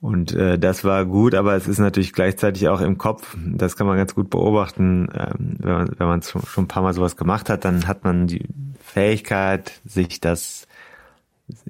Und 0.00 0.32
äh, 0.32 0.58
das 0.58 0.82
war 0.82 1.04
gut, 1.04 1.34
aber 1.34 1.54
es 1.56 1.68
ist 1.68 1.78
natürlich 1.78 2.14
gleichzeitig 2.14 2.68
auch 2.68 2.80
im 2.80 2.96
Kopf, 2.96 3.36
das 3.36 3.76
kann 3.76 3.86
man 3.86 3.98
ganz 3.98 4.14
gut 4.14 4.30
beobachten, 4.30 5.08
ähm, 5.12 5.56
wenn 5.58 5.72
man 5.72 5.90
wenn 5.98 6.06
man 6.06 6.22
schon 6.22 6.42
ein 6.56 6.68
paar 6.68 6.82
Mal 6.82 6.94
sowas 6.94 7.16
gemacht 7.16 7.50
hat, 7.50 7.66
dann 7.66 7.86
hat 7.86 8.02
man 8.02 8.26
die 8.26 8.46
Fähigkeit, 8.82 9.80
sich 9.84 10.20
das 10.20 10.66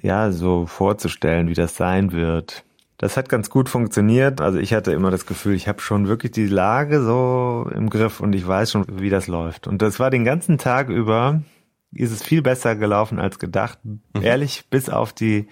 ja 0.00 0.30
so 0.30 0.66
vorzustellen, 0.66 1.48
wie 1.48 1.54
das 1.54 1.74
sein 1.74 2.12
wird. 2.12 2.64
Das 2.98 3.16
hat 3.16 3.28
ganz 3.28 3.50
gut 3.50 3.68
funktioniert. 3.68 4.40
Also 4.40 4.58
ich 4.58 4.74
hatte 4.74 4.92
immer 4.92 5.10
das 5.10 5.26
Gefühl, 5.26 5.54
ich 5.54 5.66
habe 5.66 5.80
schon 5.80 6.06
wirklich 6.06 6.32
die 6.32 6.46
Lage 6.46 7.02
so 7.02 7.68
im 7.74 7.88
Griff 7.90 8.20
und 8.20 8.34
ich 8.34 8.46
weiß 8.46 8.70
schon, 8.70 8.84
wie 9.00 9.10
das 9.10 9.26
läuft. 9.26 9.66
Und 9.66 9.80
das 9.82 9.98
war 9.98 10.10
den 10.10 10.24
ganzen 10.24 10.58
Tag 10.58 10.88
über, 10.90 11.42
ist 11.92 12.12
es 12.12 12.22
viel 12.22 12.42
besser 12.42 12.76
gelaufen 12.76 13.18
als 13.18 13.38
gedacht. 13.38 13.78
Mhm. 13.84 14.02
Ehrlich, 14.22 14.66
bis 14.68 14.90
auf 14.90 15.14
die 15.14 15.48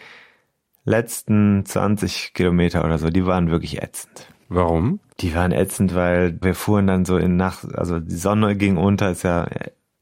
letzten 0.89 1.65
20 1.65 2.35
Kilometer 2.35 2.85
oder 2.85 2.99
so, 2.99 3.11
die 3.11 3.27
waren 3.27 3.51
wirklich 3.51 3.83
ätzend. 3.83 4.27
Warum? 4.49 5.01
Die 5.21 5.35
waren 5.35 5.53
ätzend, 5.53 5.95
weil 5.95 6.39
wir 6.41 6.55
fuhren 6.55 6.87
dann 6.87 7.05
so 7.05 7.19
in 7.19 7.37
Nacht, 7.37 7.75
also 7.75 8.01
die 8.01 8.17
Sonne 8.17 8.57
ging 8.57 8.77
unter, 8.77 9.11
ist 9.11 9.23
ja 9.23 9.47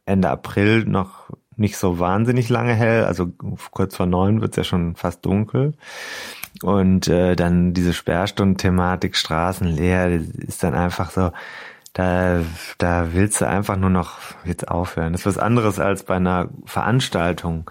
Ende 0.04 0.30
April 0.30 0.84
noch 0.84 1.30
nicht 1.56 1.78
so 1.78 1.98
wahnsinnig 1.98 2.48
lange 2.48 2.74
hell, 2.74 3.04
also 3.04 3.32
kurz 3.70 3.96
vor 3.96 4.06
neun 4.06 4.40
wird's 4.40 4.56
ja 4.56 4.64
schon 4.64 4.94
fast 4.94 5.24
dunkel. 5.24 5.74
Und 6.62 7.08
äh, 7.08 7.34
dann 7.34 7.74
diese 7.74 7.92
Sperrstunden-Thematik, 7.92 9.16
Straßen 9.16 9.66
leer, 9.66 10.08
ist 10.08 10.62
dann 10.62 10.74
einfach 10.74 11.10
so, 11.10 11.32
da, 11.92 12.42
da 12.78 13.14
willst 13.14 13.40
du 13.40 13.48
einfach 13.48 13.76
nur 13.76 13.90
noch 13.90 14.18
jetzt 14.44 14.68
aufhören. 14.68 15.12
Das 15.12 15.22
ist 15.22 15.26
was 15.26 15.38
anderes 15.38 15.78
als 15.78 16.04
bei 16.04 16.16
einer 16.16 16.48
Veranstaltung 16.66 17.70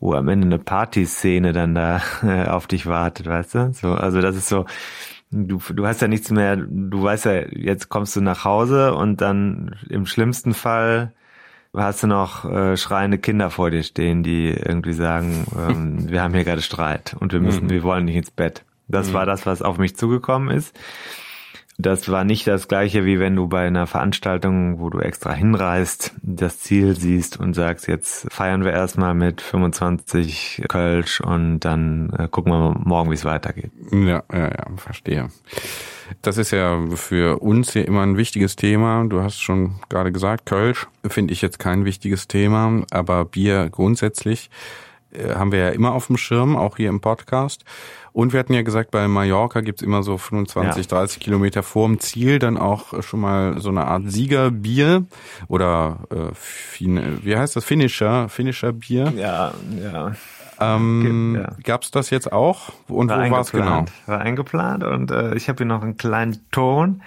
wo 0.00 0.14
am 0.14 0.28
Ende 0.28 0.46
eine 0.46 0.58
Partyszene 0.58 1.52
dann 1.52 1.74
da 1.74 2.00
äh, 2.22 2.46
auf 2.46 2.66
dich 2.66 2.86
wartet, 2.86 3.26
weißt 3.26 3.54
du? 3.54 3.72
So, 3.72 3.92
also 3.94 4.20
das 4.20 4.36
ist 4.36 4.48
so, 4.48 4.66
du, 5.30 5.58
du 5.58 5.86
hast 5.86 6.02
ja 6.02 6.08
nichts 6.08 6.30
mehr, 6.30 6.56
du 6.56 7.02
weißt 7.02 7.24
ja, 7.26 7.48
jetzt 7.50 7.88
kommst 7.88 8.16
du 8.16 8.20
nach 8.20 8.44
Hause 8.44 8.94
und 8.94 9.20
dann 9.20 9.76
im 9.88 10.06
schlimmsten 10.06 10.54
Fall 10.54 11.12
hast 11.74 12.02
du 12.02 12.06
noch 12.06 12.44
äh, 12.44 12.76
schreiende 12.76 13.18
Kinder 13.18 13.50
vor 13.50 13.70
dir 13.70 13.82
stehen, 13.82 14.22
die 14.22 14.50
irgendwie 14.50 14.94
sagen, 14.94 15.46
ähm, 15.56 16.08
wir 16.10 16.22
haben 16.22 16.34
hier 16.34 16.44
gerade 16.44 16.62
Streit 16.62 17.14
und 17.18 17.32
wir 17.32 17.40
müssen, 17.40 17.64
mhm. 17.64 17.70
wir 17.70 17.82
wollen 17.82 18.04
nicht 18.04 18.16
ins 18.16 18.30
Bett. 18.30 18.64
Das 18.88 19.08
mhm. 19.08 19.14
war 19.14 19.26
das, 19.26 19.46
was 19.46 19.62
auf 19.62 19.78
mich 19.78 19.96
zugekommen 19.96 20.54
ist. 20.54 20.78
Das 21.78 22.08
war 22.08 22.24
nicht 22.24 22.46
das 22.46 22.68
gleiche, 22.68 23.04
wie 23.04 23.18
wenn 23.18 23.36
du 23.36 23.48
bei 23.48 23.66
einer 23.66 23.86
Veranstaltung, 23.86 24.80
wo 24.80 24.88
du 24.88 24.98
extra 25.00 25.32
hinreist, 25.32 26.14
das 26.22 26.60
Ziel 26.60 26.96
siehst 26.96 27.38
und 27.38 27.52
sagst, 27.52 27.86
jetzt 27.86 28.32
feiern 28.32 28.64
wir 28.64 28.72
erstmal 28.72 29.12
mit 29.12 29.42
25 29.42 30.64
Kölsch 30.68 31.20
und 31.20 31.60
dann 31.60 32.10
äh, 32.18 32.28
gucken 32.28 32.52
wir 32.52 32.80
morgen, 32.82 33.10
wie 33.10 33.14
es 33.14 33.26
weitergeht. 33.26 33.72
Ja, 33.92 34.22
ja, 34.32 34.48
ja, 34.48 34.66
verstehe. 34.76 35.28
Das 36.22 36.38
ist 36.38 36.50
ja 36.50 36.82
für 36.94 37.40
uns 37.40 37.72
hier 37.72 37.86
immer 37.86 38.02
ein 38.02 38.16
wichtiges 38.16 38.56
Thema. 38.56 39.04
Du 39.04 39.20
hast 39.20 39.40
schon 39.42 39.80
gerade 39.90 40.12
gesagt, 40.12 40.46
Kölsch 40.46 40.86
finde 41.06 41.34
ich 41.34 41.42
jetzt 41.42 41.58
kein 41.58 41.84
wichtiges 41.84 42.26
Thema, 42.26 42.84
aber 42.90 43.26
Bier 43.26 43.68
grundsätzlich 43.70 44.50
äh, 45.12 45.34
haben 45.34 45.52
wir 45.52 45.58
ja 45.58 45.68
immer 45.70 45.92
auf 45.92 46.06
dem 46.06 46.16
Schirm, 46.16 46.56
auch 46.56 46.76
hier 46.76 46.88
im 46.88 47.00
Podcast. 47.00 47.64
Und 48.16 48.32
wir 48.32 48.40
hatten 48.40 48.54
ja 48.54 48.62
gesagt, 48.62 48.92
bei 48.92 49.08
Mallorca 49.08 49.60
gibt's 49.60 49.82
immer 49.82 50.02
so 50.02 50.16
25, 50.16 50.86
ja. 50.86 50.98
30 51.00 51.20
Kilometer 51.20 51.62
vorm 51.62 52.00
Ziel 52.00 52.38
dann 52.38 52.56
auch 52.56 53.02
schon 53.02 53.20
mal 53.20 53.60
so 53.60 53.68
eine 53.68 53.84
Art 53.84 54.10
Siegerbier 54.10 55.04
oder 55.48 55.98
äh, 56.10 56.32
wie 56.80 57.36
heißt 57.36 57.56
das? 57.56 57.66
Finisher, 57.66 58.30
Finisher 58.30 58.72
Bier. 58.72 59.12
Ja, 59.14 59.52
ja. 59.78 60.12
Ähm, 60.58 61.36
ja. 61.38 61.52
Gab's 61.62 61.90
das 61.90 62.08
jetzt 62.08 62.32
auch? 62.32 62.72
Und 62.88 63.10
war 63.10 63.26
wo 63.26 63.30
war's 63.32 63.52
genau? 63.52 63.84
War 64.06 64.20
eingeplant 64.22 64.82
und 64.82 65.10
äh, 65.10 65.34
ich 65.34 65.50
habe 65.50 65.58
hier 65.58 65.66
noch 65.66 65.82
einen 65.82 65.98
kleinen 65.98 66.38
Ton. 66.50 67.02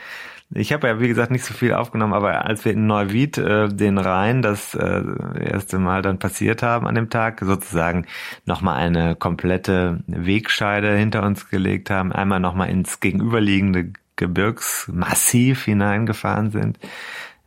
Ich 0.51 0.73
habe 0.73 0.87
ja, 0.87 0.99
wie 0.99 1.07
gesagt, 1.07 1.31
nicht 1.31 1.45
so 1.45 1.53
viel 1.53 1.73
aufgenommen, 1.73 2.13
aber 2.13 2.45
als 2.45 2.65
wir 2.65 2.71
in 2.71 2.87
Neuwied 2.87 3.37
äh, 3.37 3.69
den 3.69 3.99
Rhein 3.99 4.41
das 4.41 4.73
äh, 4.73 5.03
erste 5.39 5.77
Mal 5.77 6.01
dann 6.01 6.17
passiert 6.17 6.63
haben 6.63 6.87
an 6.87 6.95
dem 6.95 7.11
Tag, 7.11 7.41
sozusagen 7.43 8.07
nochmal 8.45 8.77
eine 8.77 9.15
komplette 9.15 10.03
Wegscheide 10.07 10.95
hinter 10.95 11.21
uns 11.23 11.49
gelegt 11.49 11.91
haben, 11.91 12.11
einmal 12.11 12.39
nochmal 12.39 12.69
ins 12.69 12.99
gegenüberliegende 12.99 13.93
Gebirgsmassiv 14.15 15.65
hineingefahren 15.65 16.49
sind, 16.49 16.79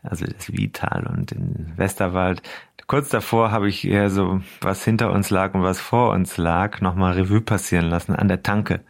also 0.04 0.24
das 0.24 0.52
Wietal 0.52 1.06
und 1.06 1.32
den 1.32 1.72
Westerwald, 1.76 2.40
kurz 2.86 3.08
davor 3.08 3.50
habe 3.50 3.68
ich 3.68 3.86
eher 3.86 4.10
so, 4.10 4.40
was 4.60 4.84
hinter 4.84 5.12
uns 5.12 5.30
lag 5.30 5.54
und 5.54 5.62
was 5.62 5.80
vor 5.80 6.10
uns 6.10 6.36
lag, 6.36 6.80
nochmal 6.80 7.14
Revue 7.14 7.40
passieren 7.40 7.86
lassen 7.86 8.14
an 8.14 8.28
der 8.28 8.42
Tanke. 8.42 8.80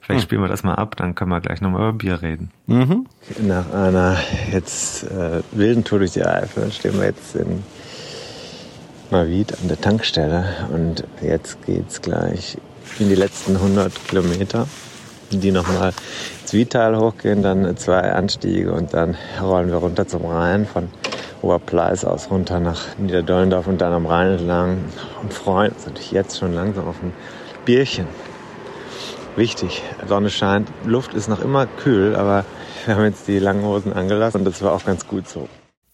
Vielleicht 0.00 0.22
hm. 0.22 0.24
spielen 0.24 0.42
wir 0.42 0.48
das 0.48 0.62
mal 0.64 0.74
ab, 0.74 0.96
dann 0.96 1.14
können 1.14 1.30
wir 1.30 1.40
gleich 1.40 1.60
nochmal 1.60 1.88
über 1.88 1.92
Bier 1.92 2.22
reden. 2.22 2.50
Mhm. 2.66 3.06
Nach 3.40 3.72
einer 3.72 4.16
jetzt 4.52 5.04
äh, 5.04 5.42
wilden 5.52 5.84
Tour 5.84 6.00
durch 6.00 6.12
die 6.12 6.24
Eifel 6.24 6.70
stehen 6.72 6.98
wir 6.98 7.06
jetzt 7.06 7.34
in 7.36 7.62
Mavid 9.10 9.52
an 9.60 9.68
der 9.68 9.80
Tankstelle 9.80 10.68
und 10.72 11.04
jetzt 11.22 11.64
geht's 11.64 12.02
gleich 12.02 12.58
in 12.98 13.08
die 13.08 13.14
letzten 13.14 13.56
100 13.56 14.08
Kilometer, 14.08 14.66
die 15.30 15.52
nochmal 15.52 15.92
ins 16.42 16.52
Vital 16.52 16.96
hochgehen, 16.96 17.42
dann 17.42 17.76
zwei 17.76 18.12
Anstiege 18.12 18.72
und 18.72 18.92
dann 18.94 19.16
rollen 19.40 19.68
wir 19.68 19.76
runter 19.76 20.06
zum 20.06 20.24
Rhein 20.26 20.66
von 20.66 20.88
Oberpleis 21.44 22.04
aus 22.04 22.30
runter 22.30 22.58
nach 22.58 22.96
Niederdollendorf 22.98 23.66
und 23.66 23.80
dann 23.80 23.92
am 23.92 24.06
Rhein 24.06 24.38
entlang 24.38 24.78
und 25.22 25.32
freuen 25.32 25.72
uns 25.72 25.86
natürlich 25.86 26.12
jetzt 26.12 26.38
schon 26.38 26.54
langsam 26.54 26.88
auf 26.88 26.96
ein 27.02 27.12
Bierchen. 27.64 28.06
Wichtig, 29.36 29.82
Sonne 30.06 30.30
scheint, 30.30 30.68
Luft 30.84 31.12
ist 31.12 31.28
noch 31.28 31.40
immer 31.40 31.66
kühl, 31.66 32.16
aber 32.16 32.44
wir 32.86 32.96
haben 32.96 33.04
jetzt 33.04 33.28
die 33.28 33.38
langen 33.38 33.64
Hosen 33.64 33.92
angelassen 33.92 34.38
und 34.38 34.44
das 34.44 34.62
war 34.62 34.72
auch 34.72 34.84
ganz 34.84 35.06
gut 35.06 35.28
so. 35.28 35.48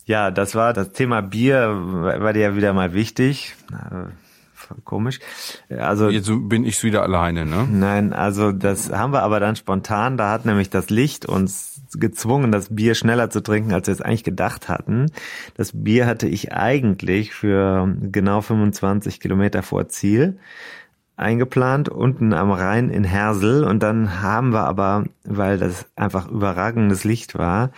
Ja, 0.04 0.30
das 0.30 0.54
war 0.54 0.72
das 0.72 0.92
Thema 0.92 1.20
Bier, 1.22 1.70
war 1.70 2.32
dir 2.32 2.40
ja 2.42 2.56
wieder 2.56 2.72
mal 2.72 2.92
wichtig. 2.92 3.56
Komisch. 4.84 5.20
Also 5.68 6.08
jetzt 6.08 6.30
bin 6.48 6.64
ich 6.64 6.82
wieder 6.82 7.02
alleine, 7.02 7.46
ne? 7.46 7.66
Nein, 7.70 8.12
also 8.12 8.52
das 8.52 8.92
haben 8.92 9.12
wir 9.12 9.22
aber 9.22 9.40
dann 9.40 9.56
spontan. 9.56 10.16
Da 10.16 10.30
hat 10.30 10.44
nämlich 10.44 10.70
das 10.70 10.90
Licht 10.90 11.26
uns 11.26 11.82
gezwungen, 11.94 12.52
das 12.52 12.74
Bier 12.74 12.94
schneller 12.94 13.30
zu 13.30 13.42
trinken, 13.42 13.72
als 13.72 13.86
wir 13.86 13.94
es 13.94 14.00
eigentlich 14.00 14.24
gedacht 14.24 14.68
hatten. 14.68 15.06
Das 15.56 15.72
Bier 15.74 16.06
hatte 16.06 16.28
ich 16.28 16.52
eigentlich 16.52 17.32
für 17.32 17.94
genau 18.00 18.40
25 18.40 19.20
Kilometer 19.20 19.62
vor 19.62 19.88
Ziel 19.88 20.38
eingeplant, 21.20 21.88
unten 21.88 22.32
am 22.32 22.50
Rhein 22.50 22.88
in 22.90 23.04
Hersel. 23.04 23.64
Und 23.64 23.82
dann 23.82 24.22
haben 24.22 24.52
wir 24.52 24.64
aber, 24.64 25.04
weil 25.24 25.58
das 25.58 25.86
einfach 25.94 26.28
überragendes 26.28 27.04
Licht 27.04 27.38
war, 27.38 27.70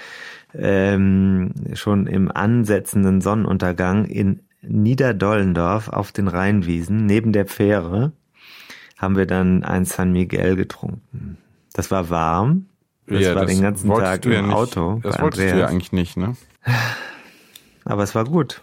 ähm, 0.55 1.53
schon 1.75 2.07
im 2.07 2.31
ansetzenden 2.31 3.21
Sonnenuntergang 3.21 4.05
in 4.05 4.41
Niederdollendorf 4.63 5.89
auf 5.89 6.13
den 6.13 6.29
Rheinwiesen 6.29 7.07
neben 7.07 7.33
der 7.33 7.47
Fähre 7.47 8.13
haben 8.97 9.17
wir 9.17 9.27
dann 9.27 9.65
ein 9.65 9.85
San 9.85 10.13
Miguel 10.13 10.57
getrunken. 10.57 11.39
Das 11.73 11.91
war 11.91 12.09
warm. 12.11 12.67
Das 13.07 13.21
ja, 13.21 13.35
war 13.35 13.43
das 13.43 13.53
den 13.53 13.63
ganzen 13.63 13.91
Tag 13.91 14.25
im 14.27 14.33
ja 14.33 14.55
Auto. 14.55 15.01
Das 15.03 15.21
wolltest 15.21 15.43
Andreas. 15.43 15.53
du 15.53 15.59
ja 15.59 15.67
eigentlich 15.67 15.93
nicht, 15.93 16.17
ne? 16.17 16.37
Aber 17.85 18.05
es 18.05 18.15
war 18.15 18.25
gut. 18.25 18.63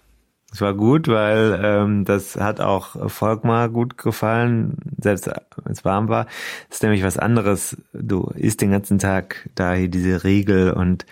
Es 0.51 0.61
war 0.61 0.73
gut, 0.73 1.07
weil 1.07 1.59
ähm, 1.63 2.05
das 2.05 2.35
hat 2.35 2.59
auch 2.59 3.11
Volkmar 3.11 3.69
gut 3.69 3.97
gefallen, 3.97 4.77
selbst 4.99 5.27
wenn 5.27 5.71
es 5.71 5.85
warm 5.85 6.07
war. 6.07 6.25
Das 6.69 6.77
ist 6.77 6.83
nämlich 6.83 7.03
was 7.03 7.19
anderes. 7.19 7.77
Du 7.93 8.31
isst 8.35 8.61
den 8.61 8.71
ganzen 8.71 8.97
Tag 8.97 9.49
da 9.53 9.73
hier 9.73 9.89
diese 9.89 10.23
Riegel 10.23 10.71
und 10.71 11.05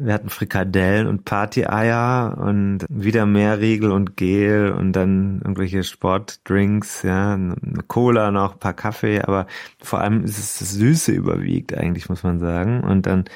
wir 0.00 0.14
hatten 0.14 0.30
Frikadellen 0.30 1.06
und 1.06 1.26
Party-Eier 1.26 2.38
und 2.38 2.86
wieder 2.88 3.26
mehr 3.26 3.60
Riegel 3.60 3.92
und 3.92 4.16
Gel 4.16 4.72
und 4.72 4.92
dann 4.92 5.42
irgendwelche 5.42 5.84
Sportdrinks, 5.84 7.02
ja, 7.02 7.34
eine 7.34 7.82
Cola 7.86 8.30
noch, 8.30 8.54
ein 8.54 8.58
paar 8.58 8.72
Kaffee, 8.72 9.20
aber 9.20 9.46
vor 9.78 10.00
allem 10.00 10.24
ist 10.24 10.38
es 10.38 10.58
das 10.58 10.72
Süße 10.72 11.12
überwiegt 11.12 11.74
eigentlich, 11.76 12.08
muss 12.08 12.22
man 12.22 12.38
sagen. 12.38 12.80
Und 12.82 13.06
dann 13.06 13.26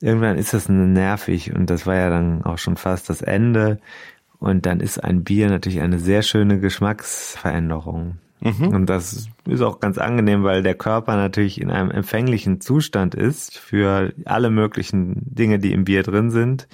irgendwann 0.00 0.36
ist 0.38 0.54
das 0.54 0.68
nervig 0.68 1.54
und 1.54 1.70
das 1.70 1.86
war 1.86 1.94
ja 1.94 2.10
dann 2.10 2.42
auch 2.42 2.58
schon 2.58 2.76
fast 2.76 3.08
das 3.08 3.22
Ende. 3.22 3.78
Und 4.40 4.66
dann 4.66 4.80
ist 4.80 5.02
ein 5.02 5.22
Bier 5.22 5.48
natürlich 5.48 5.80
eine 5.80 6.00
sehr 6.00 6.22
schöne 6.22 6.58
Geschmacksveränderung. 6.58 8.18
Mhm. 8.40 8.68
Und 8.68 8.86
das 8.86 9.28
ist 9.46 9.62
auch 9.62 9.80
ganz 9.80 9.98
angenehm, 9.98 10.44
weil 10.44 10.62
der 10.62 10.74
Körper 10.74 11.16
natürlich 11.16 11.60
in 11.60 11.70
einem 11.70 11.90
empfänglichen 11.90 12.60
Zustand 12.60 13.14
ist 13.14 13.58
für 13.58 14.12
alle 14.24 14.50
möglichen 14.50 15.14
Dinge, 15.34 15.58
die 15.58 15.72
im 15.72 15.84
Bier 15.84 16.02
drin 16.02 16.30
sind. 16.30 16.68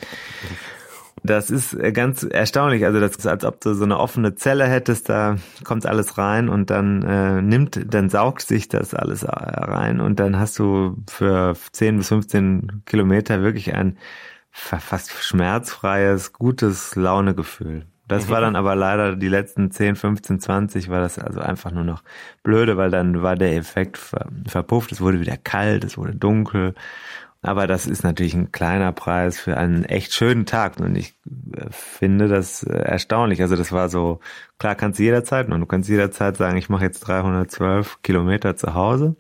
Das 1.22 1.48
ist 1.48 1.76
ganz 1.94 2.22
erstaunlich. 2.22 2.84
Also 2.84 3.00
das 3.00 3.16
ist, 3.16 3.26
als 3.26 3.46
ob 3.46 3.58
du 3.60 3.72
so 3.72 3.84
eine 3.84 3.98
offene 3.98 4.34
Zelle 4.34 4.66
hättest, 4.66 5.08
da 5.08 5.36
kommt 5.64 5.86
alles 5.86 6.18
rein 6.18 6.50
und 6.50 6.68
dann 6.68 7.02
äh, 7.02 7.40
nimmt, 7.40 7.80
dann 7.94 8.10
saugt 8.10 8.42
sich 8.42 8.68
das 8.68 8.92
alles 8.92 9.24
rein 9.26 10.00
und 10.00 10.20
dann 10.20 10.38
hast 10.38 10.58
du 10.58 10.98
für 11.08 11.56
10 11.72 11.96
bis 11.96 12.08
15 12.08 12.82
Kilometer 12.84 13.40
wirklich 13.40 13.74
ein 13.74 13.96
fast 14.50 15.12
schmerzfreies, 15.12 16.34
gutes 16.34 16.94
Launegefühl. 16.94 17.86
Das 18.14 18.28
war 18.28 18.40
dann 18.40 18.56
aber 18.56 18.74
leider 18.74 19.16
die 19.16 19.28
letzten 19.28 19.70
10, 19.70 19.96
15, 19.96 20.40
20 20.40 20.88
war 20.88 21.00
das 21.00 21.18
also 21.18 21.40
einfach 21.40 21.70
nur 21.70 21.84
noch 21.84 22.02
blöde, 22.42 22.76
weil 22.76 22.90
dann 22.90 23.22
war 23.22 23.36
der 23.36 23.56
Effekt 23.56 23.98
verpufft, 24.46 24.92
es 24.92 25.00
wurde 25.00 25.20
wieder 25.20 25.36
kalt, 25.36 25.84
es 25.84 25.98
wurde 25.98 26.14
dunkel. 26.14 26.74
Aber 27.42 27.66
das 27.66 27.86
ist 27.86 28.04
natürlich 28.04 28.32
ein 28.32 28.52
kleiner 28.52 28.92
Preis 28.92 29.38
für 29.38 29.58
einen 29.58 29.84
echt 29.84 30.14
schönen 30.14 30.46
Tag 30.46 30.80
und 30.80 30.96
ich 30.96 31.14
äh, 31.54 31.66
finde 31.68 32.26
das 32.26 32.62
äh, 32.62 32.72
erstaunlich. 32.74 33.42
Also 33.42 33.54
das 33.54 33.70
war 33.70 33.90
so, 33.90 34.20
klar 34.58 34.74
kannst 34.74 34.98
du 34.98 35.02
jederzeit 35.02 35.50
und 35.50 35.60
du 35.60 35.66
kannst 35.66 35.90
jederzeit 35.90 36.38
sagen, 36.38 36.56
ich 36.56 36.70
mache 36.70 36.84
jetzt 36.84 37.00
312 37.00 38.00
Kilometer 38.02 38.56
zu 38.56 38.72
Hause 38.72 39.14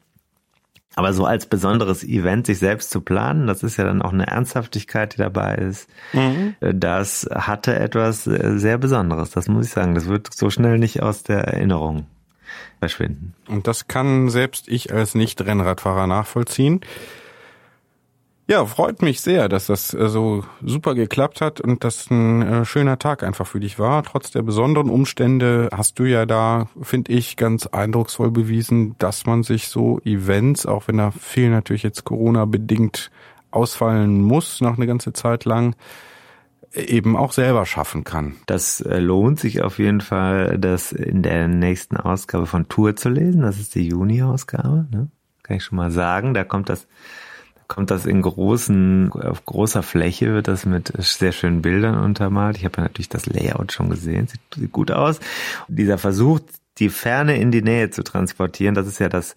aber 0.96 1.12
so 1.12 1.24
als 1.24 1.46
besonderes 1.46 2.04
Event 2.04 2.46
sich 2.46 2.58
selbst 2.58 2.90
zu 2.90 3.00
planen, 3.00 3.46
das 3.46 3.62
ist 3.62 3.76
ja 3.76 3.84
dann 3.84 4.02
auch 4.02 4.12
eine 4.12 4.26
Ernsthaftigkeit, 4.26 5.14
die 5.14 5.18
dabei 5.18 5.56
ist. 5.56 5.88
Mhm. 6.12 6.54
Das 6.60 7.28
hatte 7.32 7.74
etwas 7.74 8.26
äh, 8.26 8.58
sehr 8.58 8.78
Besonderes, 8.78 9.30
das 9.30 9.48
muss 9.48 9.66
ich 9.66 9.72
sagen. 9.72 9.94
Das 9.94 10.06
wird 10.06 10.32
so 10.32 10.50
schnell 10.50 10.78
nicht 10.78 11.02
aus 11.02 11.22
der 11.22 11.40
Erinnerung 11.44 12.06
verschwinden. 12.78 13.34
Und 13.48 13.66
das 13.66 13.88
kann 13.88 14.28
selbst 14.28 14.68
ich 14.68 14.92
als 14.92 15.14
Nicht-Rennradfahrer 15.14 16.06
nachvollziehen. 16.06 16.80
Ja, 18.46 18.66
freut 18.66 19.00
mich 19.00 19.22
sehr, 19.22 19.48
dass 19.48 19.66
das 19.66 19.94
äh, 19.94 20.08
so 20.08 20.44
super 20.62 20.94
geklappt 20.94 21.40
hat 21.40 21.62
und 21.62 21.82
dass 21.82 22.10
ein 22.10 22.42
äh, 22.42 22.64
schöner 22.66 22.98
Tag 22.98 23.22
einfach 23.22 23.46
für 23.46 23.58
dich 23.58 23.78
war. 23.78 24.02
Trotz 24.02 24.32
der 24.32 24.42
besonderen 24.42 24.90
Umstände 24.90 25.70
hast 25.74 25.98
du 25.98 26.04
ja 26.04 26.26
da, 26.26 26.68
finde 26.82 27.12
ich, 27.12 27.38
ganz 27.38 27.66
eindrucksvoll 27.66 28.30
bewiesen, 28.30 28.96
dass 28.98 29.24
man 29.24 29.44
sich 29.44 29.68
so 29.68 29.98
Events, 30.04 30.66
auch 30.66 30.88
wenn 30.88 30.98
da 30.98 31.10
viel 31.10 31.48
natürlich 31.48 31.84
jetzt 31.84 32.04
Corona 32.04 32.44
bedingt 32.44 33.10
ausfallen 33.50 34.20
muss, 34.20 34.60
noch 34.60 34.76
eine 34.76 34.86
ganze 34.86 35.14
Zeit 35.14 35.46
lang, 35.46 35.74
eben 36.74 37.16
auch 37.16 37.32
selber 37.32 37.64
schaffen 37.64 38.04
kann. 38.04 38.36
Das 38.44 38.82
äh, 38.82 38.98
lohnt 38.98 39.40
sich 39.40 39.62
auf 39.62 39.78
jeden 39.78 40.02
Fall, 40.02 40.58
das 40.58 40.92
in 40.92 41.22
der 41.22 41.48
nächsten 41.48 41.96
Ausgabe 41.96 42.44
von 42.44 42.68
Tour 42.68 42.94
zu 42.94 43.08
lesen. 43.08 43.40
Das 43.40 43.58
ist 43.58 43.74
die 43.74 43.88
Juni-Ausgabe, 43.88 44.86
ne? 44.90 45.08
kann 45.42 45.56
ich 45.56 45.64
schon 45.64 45.76
mal 45.76 45.90
sagen. 45.90 46.34
Da 46.34 46.44
kommt 46.44 46.68
das 46.68 46.86
kommt 47.74 47.90
das 47.90 48.06
in 48.06 48.22
großen, 48.22 49.10
auf 49.12 49.44
großer 49.44 49.82
Fläche 49.82 50.32
wird 50.32 50.46
das 50.46 50.64
mit 50.64 50.92
sehr 50.98 51.32
schönen 51.32 51.60
Bildern 51.60 51.98
untermalt. 51.98 52.56
Ich 52.56 52.64
habe 52.64 52.76
ja 52.76 52.82
natürlich 52.84 53.08
das 53.08 53.26
Layout 53.26 53.72
schon 53.72 53.90
gesehen, 53.90 54.28
sieht, 54.28 54.40
sieht 54.54 54.70
gut 54.70 54.92
aus. 54.92 55.18
dieser 55.66 55.98
Versuch, 55.98 56.38
die 56.78 56.88
Ferne 56.88 57.36
in 57.36 57.50
die 57.50 57.62
Nähe 57.62 57.90
zu 57.90 58.04
transportieren, 58.04 58.76
das 58.76 58.86
ist 58.86 59.00
ja 59.00 59.08
das 59.08 59.34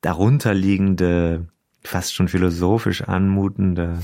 darunterliegende, 0.00 1.46
fast 1.84 2.14
schon 2.14 2.26
philosophisch 2.26 3.02
anmutende 3.02 3.98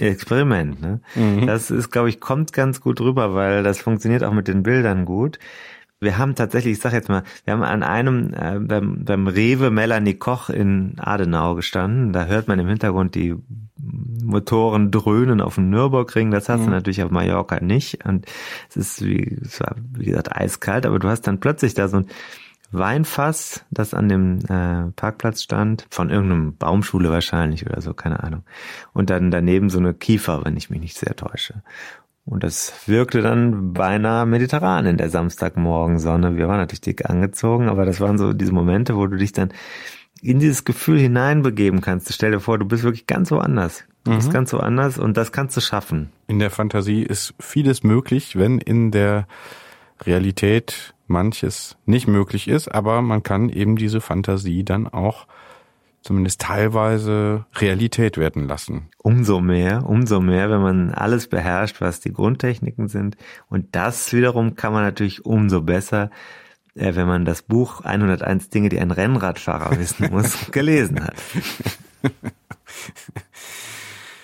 Experiment. 0.00 0.80
Ne? 0.80 1.00
Mhm. 1.14 1.46
Das 1.46 1.70
ist, 1.70 1.90
glaube 1.90 2.08
ich, 2.08 2.18
kommt 2.18 2.52
ganz 2.52 2.80
gut 2.80 3.00
rüber, 3.00 3.32
weil 3.34 3.62
das 3.62 3.80
funktioniert 3.80 4.24
auch 4.24 4.32
mit 4.32 4.48
den 4.48 4.64
Bildern 4.64 5.04
gut. 5.04 5.38
Wir 6.00 6.16
haben 6.16 6.36
tatsächlich, 6.36 6.74
ich 6.74 6.80
sag 6.80 6.92
jetzt 6.92 7.08
mal, 7.08 7.24
wir 7.44 7.54
haben 7.54 7.62
an 7.62 7.82
einem 7.82 8.32
äh, 8.32 8.58
beim, 8.60 9.04
beim 9.04 9.26
Rewe 9.26 9.70
Melanie 9.70 10.14
Koch 10.14 10.48
in 10.48 10.94
Adenau 10.98 11.56
gestanden. 11.56 12.12
Da 12.12 12.26
hört 12.26 12.46
man 12.46 12.58
im 12.60 12.68
Hintergrund 12.68 13.16
die 13.16 13.34
Motoren 14.22 14.90
dröhnen 14.90 15.40
auf 15.40 15.56
dem 15.56 15.70
Nürburgring. 15.70 16.30
Das 16.30 16.48
hast 16.48 16.60
mhm. 16.60 16.66
du 16.66 16.70
natürlich 16.70 17.02
auf 17.02 17.10
Mallorca 17.10 17.58
nicht. 17.60 18.04
Und 18.04 18.26
es 18.68 18.76
ist 18.76 19.04
wie, 19.04 19.38
es 19.42 19.60
war 19.60 19.74
wie 19.92 20.06
gesagt 20.06 20.34
eiskalt, 20.34 20.86
aber 20.86 21.00
du 21.00 21.08
hast 21.08 21.22
dann 21.22 21.40
plötzlich 21.40 21.74
da 21.74 21.88
so 21.88 21.98
ein 21.98 22.06
Weinfass, 22.70 23.64
das 23.70 23.94
an 23.94 24.08
dem 24.08 24.40
äh, 24.48 24.92
Parkplatz 24.94 25.42
stand, 25.42 25.86
von 25.90 26.10
irgendeinem 26.10 26.56
Baumschule 26.56 27.10
wahrscheinlich 27.10 27.66
oder 27.66 27.80
so, 27.80 27.94
keine 27.94 28.22
Ahnung. 28.22 28.42
Und 28.92 29.10
dann 29.10 29.30
daneben 29.30 29.70
so 29.70 29.78
eine 29.78 29.94
Kiefer, 29.94 30.44
wenn 30.44 30.56
ich 30.56 30.68
mich 30.68 30.80
nicht 30.80 30.96
sehr 30.96 31.16
täusche. 31.16 31.62
Und 32.28 32.44
das 32.44 32.86
wirkte 32.86 33.22
dann 33.22 33.72
beinahe 33.72 34.26
mediterran 34.26 34.84
in 34.84 34.98
der 34.98 35.08
Samstagmorgensonne. 35.08 36.36
Wir 36.36 36.46
waren 36.46 36.58
natürlich 36.58 36.82
dick 36.82 37.08
angezogen, 37.08 37.68
aber 37.68 37.86
das 37.86 38.00
waren 38.00 38.18
so 38.18 38.34
diese 38.34 38.52
Momente, 38.52 38.96
wo 38.96 39.06
du 39.06 39.16
dich 39.16 39.32
dann 39.32 39.50
in 40.20 40.38
dieses 40.38 40.64
Gefühl 40.64 40.98
hineinbegeben 40.98 41.80
kannst. 41.80 42.12
Stell 42.12 42.32
dir 42.32 42.40
vor, 42.40 42.58
du 42.58 42.66
bist 42.66 42.82
wirklich 42.82 43.06
ganz 43.06 43.30
woanders. 43.30 43.84
Du 44.04 44.10
mhm. 44.10 44.16
bist 44.16 44.32
ganz 44.32 44.52
woanders 44.52 44.98
und 44.98 45.16
das 45.16 45.32
kannst 45.32 45.56
du 45.56 45.60
schaffen. 45.62 46.10
In 46.26 46.38
der 46.38 46.50
Fantasie 46.50 47.02
ist 47.02 47.34
vieles 47.40 47.82
möglich, 47.82 48.36
wenn 48.36 48.58
in 48.58 48.90
der 48.90 49.26
Realität 50.02 50.94
manches 51.06 51.76
nicht 51.86 52.08
möglich 52.08 52.48
ist, 52.48 52.68
aber 52.68 53.00
man 53.00 53.22
kann 53.22 53.48
eben 53.48 53.76
diese 53.76 54.02
Fantasie 54.02 54.64
dann 54.64 54.86
auch 54.86 55.26
zumindest 56.02 56.40
teilweise 56.40 57.46
Realität 57.56 58.16
werden 58.16 58.46
lassen. 58.48 58.88
Umso 58.98 59.40
mehr, 59.40 59.84
umso 59.86 60.20
mehr, 60.20 60.50
wenn 60.50 60.62
man 60.62 60.90
alles 60.90 61.28
beherrscht, 61.28 61.80
was 61.80 62.00
die 62.00 62.12
Grundtechniken 62.12 62.88
sind. 62.88 63.16
Und 63.48 63.74
das 63.74 64.12
wiederum 64.12 64.54
kann 64.54 64.72
man 64.72 64.84
natürlich 64.84 65.24
umso 65.24 65.62
besser, 65.62 66.10
äh, 66.74 66.94
wenn 66.94 67.06
man 67.06 67.24
das 67.24 67.42
Buch 67.42 67.80
101 67.82 68.50
Dinge, 68.50 68.68
die 68.68 68.78
ein 68.78 68.90
Rennradfahrer 68.90 69.78
wissen 69.78 70.10
muss, 70.10 70.36
gelesen 70.50 71.04
hat. 71.04 71.14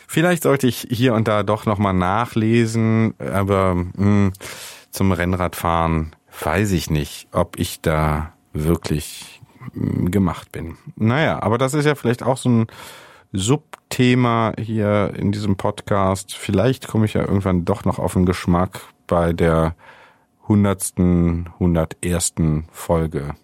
Vielleicht 0.06 0.44
sollte 0.44 0.68
ich 0.68 0.86
hier 0.90 1.14
und 1.14 1.26
da 1.26 1.42
doch 1.42 1.66
nochmal 1.66 1.94
nachlesen, 1.94 3.14
aber 3.18 3.74
mh, 3.74 3.92
hm, 3.96 4.32
zum 4.90 5.10
Rennradfahren 5.10 6.14
weiß 6.40 6.70
ich 6.70 6.88
nicht, 6.88 7.26
ob 7.32 7.58
ich 7.58 7.80
da 7.80 8.32
wirklich 8.52 9.42
gemacht 9.72 10.52
bin. 10.52 10.76
Naja, 10.96 11.42
aber 11.42 11.58
das 11.58 11.74
ist 11.74 11.84
ja 11.84 11.94
vielleicht 11.94 12.22
auch 12.22 12.36
so 12.36 12.48
ein 12.48 12.66
Subthema 13.32 14.52
hier 14.58 15.12
in 15.16 15.32
diesem 15.32 15.56
Podcast. 15.56 16.34
Vielleicht 16.34 16.88
komme 16.88 17.06
ich 17.06 17.14
ja 17.14 17.22
irgendwann 17.22 17.64
doch 17.64 17.84
noch 17.84 17.98
auf 17.98 18.12
den 18.14 18.26
Geschmack 18.26 18.80
bei 19.06 19.32
der 19.32 19.74
hundertsten, 20.46 21.50
hundertersten 21.58 22.66
Folge. 22.70 23.34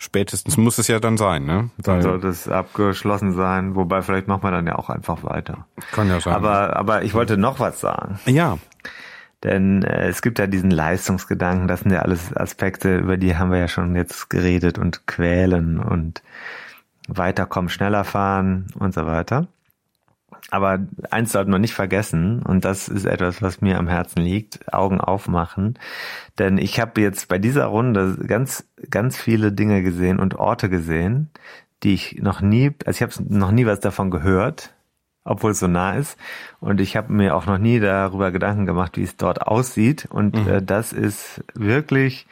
Spätestens 0.00 0.56
muss 0.56 0.78
es 0.78 0.86
ja 0.86 1.00
dann 1.00 1.16
sein, 1.16 1.44
ne? 1.44 1.70
Dann 1.78 2.02
sollte 2.02 2.28
es 2.28 2.48
abgeschlossen 2.48 3.32
sein, 3.32 3.74
wobei 3.74 4.00
vielleicht 4.02 4.28
macht 4.28 4.44
man 4.44 4.52
dann 4.52 4.66
ja 4.66 4.76
auch 4.76 4.90
einfach 4.90 5.24
weiter. 5.24 5.66
Kann 5.90 6.08
ja 6.08 6.20
sein. 6.20 6.34
Aber, 6.34 6.76
aber 6.76 7.02
ich 7.02 7.14
wollte 7.14 7.36
noch 7.36 7.58
was 7.58 7.80
sagen. 7.80 8.20
Ja. 8.26 8.58
Denn 9.44 9.82
äh, 9.82 10.08
es 10.08 10.22
gibt 10.22 10.38
ja 10.38 10.46
diesen 10.46 10.70
Leistungsgedanken, 10.70 11.68
das 11.68 11.80
sind 11.80 11.92
ja 11.92 12.00
alles 12.00 12.36
Aspekte, 12.36 12.98
über 12.98 13.16
die 13.16 13.36
haben 13.36 13.52
wir 13.52 13.58
ja 13.58 13.68
schon 13.68 13.94
jetzt 13.94 14.30
geredet 14.30 14.78
und 14.78 15.06
quälen 15.06 15.78
und 15.78 16.22
weiterkommen, 17.08 17.68
schneller 17.68 18.04
fahren 18.04 18.66
und 18.78 18.94
so 18.94 19.06
weiter. 19.06 19.48
Aber 20.50 20.78
eins 21.10 21.32
sollte 21.32 21.50
man 21.50 21.60
nicht 21.60 21.74
vergessen, 21.74 22.42
und 22.42 22.64
das 22.64 22.88
ist 22.88 23.04
etwas, 23.04 23.42
was 23.42 23.60
mir 23.60 23.78
am 23.78 23.88
Herzen 23.88 24.22
liegt, 24.22 24.72
Augen 24.72 25.00
aufmachen. 25.00 25.78
Denn 26.38 26.58
ich 26.58 26.80
habe 26.80 27.00
jetzt 27.00 27.28
bei 27.28 27.38
dieser 27.38 27.66
Runde 27.66 28.18
ganz, 28.26 28.66
ganz 28.90 29.18
viele 29.18 29.52
Dinge 29.52 29.82
gesehen 29.82 30.18
und 30.18 30.36
Orte 30.36 30.68
gesehen, 30.68 31.30
die 31.82 31.94
ich 31.94 32.22
noch 32.22 32.40
nie, 32.40 32.72
also 32.84 32.96
ich 32.96 33.02
habe 33.02 33.34
noch 33.34 33.50
nie 33.50 33.66
was 33.66 33.80
davon 33.80 34.10
gehört, 34.10 34.74
obwohl 35.28 35.52
es 35.52 35.60
so 35.60 35.68
nah 35.68 35.94
ist. 35.94 36.18
Und 36.60 36.80
ich 36.80 36.96
habe 36.96 37.12
mir 37.12 37.36
auch 37.36 37.46
noch 37.46 37.58
nie 37.58 37.80
darüber 37.80 38.30
Gedanken 38.30 38.66
gemacht, 38.66 38.96
wie 38.96 39.02
es 39.02 39.16
dort 39.16 39.42
aussieht. 39.42 40.06
Und 40.10 40.34
mhm. 40.34 40.48
äh, 40.48 40.62
das 40.62 40.92
ist 40.92 41.44
wirklich 41.54 42.26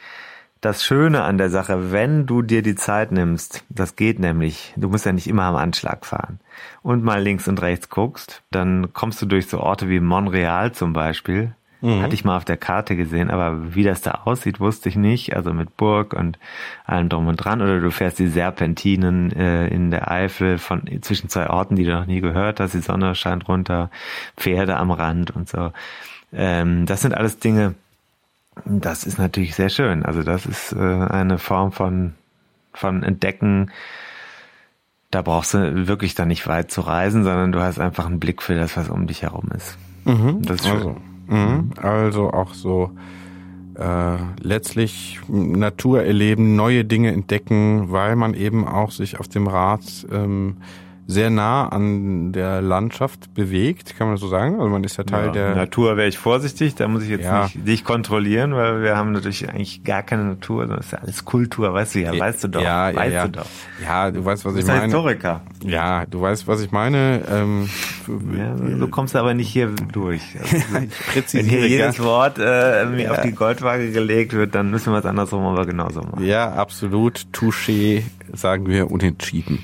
das 0.61 0.83
Schöne 0.83 1.23
an 1.23 1.37
der 1.37 1.49
Sache, 1.49 1.91
wenn 1.91 2.25
du 2.25 2.41
dir 2.41 2.61
die 2.61 2.75
Zeit 2.75 3.11
nimmst, 3.11 3.63
das 3.69 3.95
geht 3.95 4.19
nämlich, 4.19 4.73
du 4.75 4.89
musst 4.89 5.05
ja 5.05 5.11
nicht 5.11 5.27
immer 5.27 5.43
am 5.43 5.55
Anschlag 5.55 6.05
fahren 6.05 6.39
und 6.81 7.03
mal 7.03 7.21
links 7.21 7.47
und 7.47 7.61
rechts 7.61 7.89
guckst, 7.89 8.41
dann 8.49 8.91
kommst 8.93 9.21
du 9.21 9.27
durch 9.27 9.47
so 9.47 9.59
Orte 9.59 9.87
wie 9.87 9.99
Montreal 9.99 10.71
zum 10.71 10.93
Beispiel. 10.93 11.55
Mhm. 11.81 12.01
Hatte 12.01 12.15
ich 12.15 12.25
mal 12.25 12.37
auf 12.37 12.45
der 12.45 12.57
Karte 12.57 12.95
gesehen, 12.95 13.29
aber 13.29 13.75
wie 13.75 13.83
das 13.83 14.01
da 14.01 14.21
aussieht, 14.25 14.59
wusste 14.59 14.89
ich 14.89 14.95
nicht. 14.95 15.35
Also 15.35 15.53
mit 15.53 15.77
Burg 15.77 16.13
und 16.13 16.39
allem 16.85 17.09
drum 17.09 17.27
und 17.27 17.35
dran. 17.35 17.61
Oder 17.61 17.79
du 17.79 17.91
fährst 17.91 18.19
die 18.19 18.27
Serpentinen 18.27 19.31
äh, 19.31 19.67
in 19.67 19.91
der 19.91 20.09
Eifel 20.09 20.57
von 20.57 20.83
zwischen 21.01 21.29
zwei 21.29 21.49
Orten, 21.49 21.75
die 21.75 21.83
du 21.83 21.91
noch 21.91 22.07
nie 22.07 22.21
gehört 22.21 22.59
hast. 22.59 22.73
Die 22.73 22.79
Sonne 22.79 23.13
scheint 23.15 23.47
runter, 23.47 23.91
Pferde 24.35 24.77
am 24.77 24.91
Rand 24.91 25.31
und 25.31 25.47
so. 25.47 25.71
Ähm, 26.33 26.85
das 26.85 27.01
sind 27.01 27.13
alles 27.13 27.39
Dinge, 27.39 27.75
das 28.65 29.03
ist 29.03 29.17
natürlich 29.17 29.55
sehr 29.55 29.69
schön. 29.69 30.03
Also 30.03 30.23
das 30.23 30.45
ist 30.45 30.73
äh, 30.73 30.77
eine 30.77 31.37
Form 31.37 31.71
von, 31.71 32.15
von 32.73 33.03
Entdecken. 33.03 33.71
Da 35.11 35.21
brauchst 35.21 35.53
du 35.53 35.87
wirklich 35.87 36.15
dann 36.15 36.27
nicht 36.27 36.47
weit 36.47 36.71
zu 36.71 36.81
reisen, 36.81 37.23
sondern 37.23 37.51
du 37.51 37.61
hast 37.61 37.79
einfach 37.79 38.05
einen 38.05 38.19
Blick 38.19 38.41
für 38.41 38.55
das, 38.55 38.75
was 38.75 38.89
um 38.89 39.07
dich 39.07 39.21
herum 39.21 39.49
ist. 39.55 39.77
Mhm. 40.05 40.41
Das 40.41 40.61
ist 40.61 40.67
schön. 40.67 40.77
Also, 40.77 40.97
mhm. 41.27 41.71
also 41.81 42.31
auch 42.31 42.53
so 42.53 42.91
äh, 43.75 44.17
letztlich 44.41 45.19
Natur 45.27 46.03
erleben, 46.03 46.55
neue 46.55 46.83
Dinge 46.83 47.11
entdecken, 47.11 47.91
weil 47.91 48.15
man 48.15 48.33
eben 48.33 48.67
auch 48.67 48.91
sich 48.91 49.19
auf 49.19 49.27
dem 49.27 49.47
Rad 49.47 50.07
ähm, 50.11 50.57
sehr 51.07 51.29
nah 51.29 51.69
an 51.69 52.33
der 52.33 52.61
Landschaft 52.61 53.33
bewegt, 53.33 53.97
kann 53.97 54.07
man 54.07 54.17
so 54.17 54.27
sagen. 54.27 54.55
Also 54.55 54.67
man 54.67 54.83
ist 54.83 54.97
ja 54.97 55.05
Teil 55.05 55.27
ja, 55.27 55.31
der 55.31 55.55
Natur. 55.55 55.95
Wäre 55.95 56.09
ich 56.09 56.17
vorsichtig, 56.17 56.75
da 56.75 56.89
muss 56.89 57.03
ich 57.03 57.09
jetzt 57.09 57.23
ja. 57.23 57.43
nicht 57.43 57.65
dich 57.65 57.83
kontrollieren, 57.85 58.53
weil 58.53 58.81
wir 58.81 58.97
haben 58.97 59.13
natürlich 59.13 59.47
eigentlich 59.47 59.85
gar 59.85 60.03
keine 60.03 60.25
Natur, 60.25 60.67
das 60.67 60.87
ist 60.87 60.91
ja 60.91 60.97
alles 60.99 61.23
Kultur, 61.23 61.73
weißt 61.73 61.95
du 61.95 61.99
ja, 61.99 62.19
weißt 62.19 62.43
du 62.43 62.47
doch, 62.49 62.61
ja, 62.61 62.93
weißt 62.93 63.13
ja, 63.13 63.25
du 63.25 63.31
doch. 63.39 63.45
Ja, 63.81 64.11
du 64.11 64.25
weißt, 64.25 64.43
was 64.43 64.53
du 64.53 64.59
ich 64.59 64.67
meine. 64.67 64.83
Historiker. 64.83 65.41
Ja, 65.63 66.05
du 66.05 66.19
weißt, 66.19 66.45
was 66.47 66.61
ich 66.61 66.71
meine. 66.71 67.21
Ähm, 67.31 67.69
du 68.05 68.87
kommst 68.89 69.15
aber 69.15 69.33
nicht 69.33 69.49
hier 69.49 69.69
durch. 69.91 70.21
Also, 70.37 71.37
wenn 71.37 71.45
hier 71.45 71.67
jedes 71.67 72.01
Wort 72.01 72.37
äh, 72.39 72.85
mir 72.85 73.11
auf 73.11 73.21
die 73.21 73.31
Goldwaage 73.31 73.91
gelegt 73.91 74.33
wird, 74.33 74.55
dann 74.55 74.69
müssen 74.69 74.91
wir 74.91 74.99
es 74.99 75.05
andersrum 75.05 75.45
aber 75.45 75.65
genauso 75.65 76.01
machen. 76.01 76.23
Ja, 76.23 76.51
absolut. 76.53 77.27
Touché, 77.33 78.03
sagen 78.33 78.67
wir 78.67 78.91
unentschieden. 78.91 79.63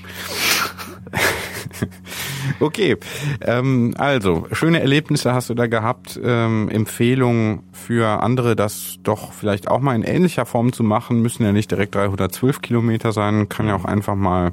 okay, 2.59 2.97
ähm, 3.41 3.93
also 3.97 4.47
schöne 4.51 4.81
Erlebnisse 4.81 5.33
hast 5.33 5.49
du 5.49 5.53
da 5.53 5.67
gehabt. 5.67 6.19
Ähm, 6.23 6.69
Empfehlungen 6.69 7.63
für 7.71 8.21
andere, 8.21 8.55
das 8.55 8.99
doch 9.03 9.33
vielleicht 9.33 9.67
auch 9.67 9.79
mal 9.79 9.95
in 9.95 10.03
ähnlicher 10.03 10.45
Form 10.45 10.73
zu 10.73 10.83
machen, 10.83 11.21
müssen 11.21 11.43
ja 11.43 11.51
nicht 11.51 11.71
direkt 11.71 11.95
312 11.95 12.61
Kilometer 12.61 13.11
sein, 13.11 13.49
kann 13.49 13.67
ja 13.67 13.75
auch 13.75 13.85
einfach 13.85 14.15
mal 14.15 14.51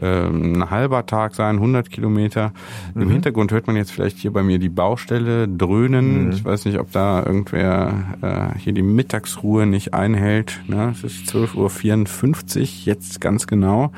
ähm, 0.00 0.54
ein 0.54 0.70
halber 0.70 1.06
Tag 1.06 1.34
sein, 1.34 1.56
100 1.56 1.90
Kilometer. 1.90 2.52
Mhm. 2.94 3.02
Im 3.02 3.10
Hintergrund 3.10 3.52
hört 3.52 3.66
man 3.66 3.76
jetzt 3.76 3.92
vielleicht 3.92 4.18
hier 4.18 4.32
bei 4.32 4.42
mir 4.42 4.58
die 4.58 4.68
Baustelle 4.68 5.46
dröhnen. 5.46 6.26
Mhm. 6.26 6.32
Ich 6.32 6.44
weiß 6.44 6.64
nicht, 6.64 6.78
ob 6.78 6.90
da 6.92 7.24
irgendwer 7.24 8.16
äh, 8.20 8.58
hier 8.58 8.72
die 8.72 8.82
Mittagsruhe 8.82 9.66
nicht 9.66 9.94
einhält. 9.94 10.60
Ne? 10.66 10.92
Es 10.92 11.04
ist 11.04 11.34
12.54 11.34 12.60
Uhr, 12.60 12.66
jetzt 12.84 13.20
ganz 13.20 13.46
genau. 13.46 13.92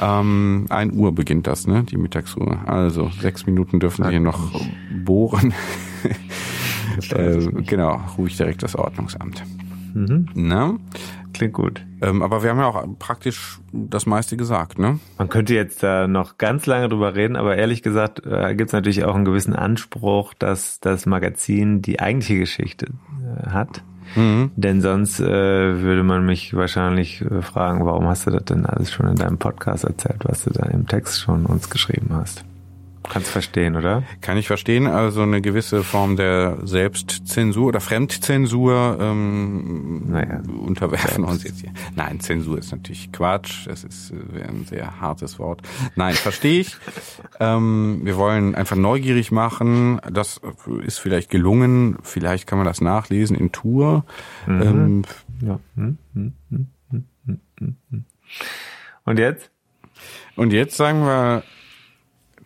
Ähm, 0.00 0.66
1 0.68 0.94
Uhr 0.94 1.14
beginnt 1.14 1.46
das, 1.46 1.66
ne? 1.66 1.84
Die 1.84 1.96
Mittagsruhe. 1.96 2.58
Also 2.66 3.10
sechs 3.20 3.46
Minuten 3.46 3.80
dürfen 3.80 4.04
Sie 4.04 4.10
hier 4.10 4.20
noch 4.20 4.50
bohren. 5.04 5.54
äh, 7.12 7.38
genau, 7.62 8.00
ruhig 8.18 8.36
direkt 8.36 8.62
das 8.62 8.76
Ordnungsamt. 8.76 9.42
Mhm. 9.94 10.28
Na? 10.34 10.74
Klingt 11.32 11.54
gut. 11.54 11.84
Ähm, 12.02 12.22
aber 12.22 12.42
wir 12.42 12.50
haben 12.50 12.58
ja 12.58 12.66
auch 12.66 12.84
praktisch 12.98 13.60
das 13.72 14.06
meiste 14.06 14.36
gesagt, 14.36 14.78
ne? 14.78 14.98
Man 15.18 15.28
könnte 15.28 15.54
jetzt 15.54 15.82
da 15.82 16.06
noch 16.06 16.38
ganz 16.38 16.66
lange 16.66 16.88
drüber 16.88 17.14
reden, 17.14 17.36
aber 17.36 17.56
ehrlich 17.56 17.82
gesagt 17.82 18.24
äh, 18.26 18.54
gibt 18.54 18.70
es 18.70 18.72
natürlich 18.72 19.04
auch 19.04 19.14
einen 19.14 19.24
gewissen 19.24 19.54
Anspruch, 19.54 20.34
dass 20.34 20.80
das 20.80 21.06
Magazin 21.06 21.82
die 21.82 22.00
eigentliche 22.00 22.38
Geschichte 22.38 22.86
äh, 23.22 23.50
hat. 23.50 23.82
Mhm. 24.16 24.50
Denn 24.56 24.80
sonst 24.80 25.20
äh, 25.20 25.24
würde 25.24 26.02
man 26.02 26.26
mich 26.26 26.54
wahrscheinlich 26.54 27.22
äh, 27.22 27.42
fragen, 27.42 27.84
warum 27.84 28.06
hast 28.06 28.26
du 28.26 28.30
das 28.30 28.44
denn 28.44 28.66
alles 28.66 28.92
schon 28.92 29.08
in 29.08 29.16
deinem 29.16 29.38
Podcast 29.38 29.84
erzählt, 29.84 30.20
was 30.24 30.44
du 30.44 30.50
da 30.50 30.66
im 30.66 30.86
Text 30.86 31.20
schon 31.20 31.46
uns 31.46 31.70
geschrieben 31.70 32.10
hast? 32.12 32.44
Kannst 33.10 33.28
verstehen, 33.28 33.74
oder? 33.74 34.04
Kann 34.20 34.38
ich 34.38 34.46
verstehen. 34.46 34.86
Also 34.86 35.22
eine 35.22 35.40
gewisse 35.40 35.82
Form 35.82 36.16
der 36.16 36.58
Selbstzensur 36.62 37.66
oder 37.66 37.80
Fremdzensur 37.80 38.98
ähm, 39.00 40.12
naja, 40.12 40.40
unterwerfen 40.64 41.24
uns 41.24 41.42
jetzt 41.42 41.60
hier. 41.60 41.72
Nein, 41.96 42.20
Zensur 42.20 42.58
ist 42.58 42.70
natürlich 42.70 43.10
Quatsch. 43.10 43.66
Das 43.66 43.82
ist 43.82 44.12
äh, 44.12 44.44
ein 44.44 44.64
sehr 44.64 45.00
hartes 45.00 45.40
Wort. 45.40 45.62
Nein, 45.96 46.14
verstehe 46.14 46.60
ich. 46.60 46.76
ähm, 47.40 48.02
wir 48.04 48.16
wollen 48.16 48.54
einfach 48.54 48.76
neugierig 48.76 49.32
machen. 49.32 50.00
Das 50.08 50.40
ist 50.84 50.98
vielleicht 50.98 51.30
gelungen. 51.30 51.98
Vielleicht 52.02 52.46
kann 52.46 52.58
man 52.58 52.66
das 52.66 52.80
nachlesen 52.80 53.36
in 53.36 53.50
Tour. 53.50 54.04
Mhm. 54.46 54.62
Ähm, 54.62 55.02
ja. 55.40 55.58
Hm, 55.74 55.98
hm, 56.14 56.32
hm, 57.58 58.04
Und 59.04 59.18
jetzt? 59.18 59.50
Und 60.36 60.52
jetzt 60.52 60.76
sagen 60.76 61.00
wir 61.00 61.42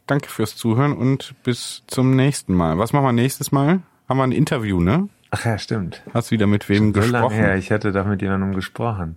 danke 0.06 0.28
fürs 0.28 0.56
Zuhören 0.56 0.92
und 0.92 1.34
bis 1.42 1.82
zum 1.86 2.16
nächsten 2.16 2.54
Mal. 2.54 2.78
Was 2.78 2.92
machen 2.92 3.04
wir 3.04 3.12
nächstes 3.12 3.52
Mal? 3.52 3.80
Haben 4.08 4.18
wir 4.18 4.24
ein 4.24 4.32
Interview, 4.32 4.80
ne? 4.80 5.08
Ach 5.30 5.44
ja, 5.44 5.58
stimmt. 5.58 6.02
Hast 6.12 6.30
wieder 6.30 6.46
mit 6.46 6.68
wem 6.68 6.88
so 6.88 7.00
gesprochen? 7.00 7.12
Lange 7.12 7.34
her. 7.34 7.56
Ich 7.56 7.70
hatte 7.70 7.92
da 7.92 8.04
mit 8.04 8.22
jemandem 8.22 8.54
gesprochen. 8.54 9.16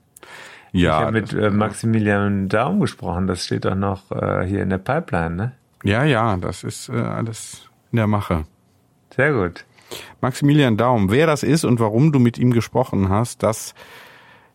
Ja. 0.71 0.99
Ich 0.99 1.05
habe 1.05 1.11
mit 1.11 1.33
äh, 1.33 1.49
Maximilian 1.49 2.49
Daum 2.49 2.79
gesprochen. 2.79 3.27
Das 3.27 3.45
steht 3.45 3.65
doch 3.65 3.75
noch 3.75 4.11
äh, 4.11 4.45
hier 4.45 4.63
in 4.63 4.69
der 4.69 4.79
Pipeline, 4.79 5.35
ne? 5.35 5.51
Ja, 5.83 6.03
ja, 6.03 6.37
das 6.37 6.63
ist 6.63 6.89
äh, 6.89 6.93
alles 6.93 7.69
in 7.91 7.97
der 7.97 8.07
Mache. 8.07 8.45
Sehr 9.15 9.33
gut. 9.33 9.65
Maximilian 10.21 10.77
Daum, 10.77 11.11
wer 11.11 11.27
das 11.27 11.43
ist 11.43 11.63
und 11.63 11.79
warum 11.79 12.11
du 12.11 12.19
mit 12.19 12.37
ihm 12.37 12.51
gesprochen 12.51 13.09
hast, 13.09 13.43
das 13.43 13.73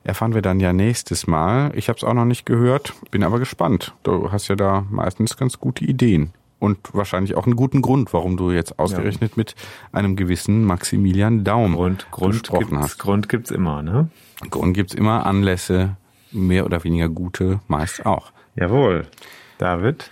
erfahren 0.05 0.35
wir 0.35 0.43
dann 0.43 0.61
ja 0.61 0.73
nächstes 0.73 1.27
Mal. 1.27 1.73
Ich 1.75 1.89
habe 1.89 1.97
es 1.97 2.05
auch 2.05 2.15
noch 2.15 2.25
nicht 2.25 2.47
gehört, 2.47 2.95
bin 3.11 3.23
aber 3.25 3.39
gespannt. 3.39 3.95
Du 4.03 4.33
hast 4.33 4.49
ja 4.49 4.57
da 4.57 4.85
meistens 4.91 5.37
ganz 5.37 5.59
gute 5.59 5.85
Ideen 5.85 6.33
und 6.63 6.79
wahrscheinlich 6.93 7.35
auch 7.35 7.45
einen 7.47 7.57
guten 7.57 7.83
Grund, 7.83 8.13
warum 8.13 8.37
du 8.37 8.53
jetzt 8.53 8.79
ausgerechnet 8.79 9.33
ja. 9.33 9.37
mit 9.37 9.57
einem 9.91 10.15
gewissen 10.15 10.65
Maximilian 10.65 11.43
Daum 11.43 11.75
Grund, 11.75 12.07
Grund 12.11 12.33
gesprochen 12.35 12.69
gibt's, 12.69 12.85
hast. 12.85 12.99
Grund 12.99 13.29
gibt's 13.29 13.51
immer, 13.51 13.83
ne? 13.83 14.11
Grund 14.49 14.75
gibt's 14.75 14.95
immer, 14.95 15.27
Anlässe, 15.27 15.97
mehr 16.31 16.65
oder 16.65 16.85
weniger 16.85 17.09
gute, 17.09 17.61
meist 17.67 18.07
auch. 18.07 18.33
Jawohl. 18.55 19.07
David? 19.59 20.11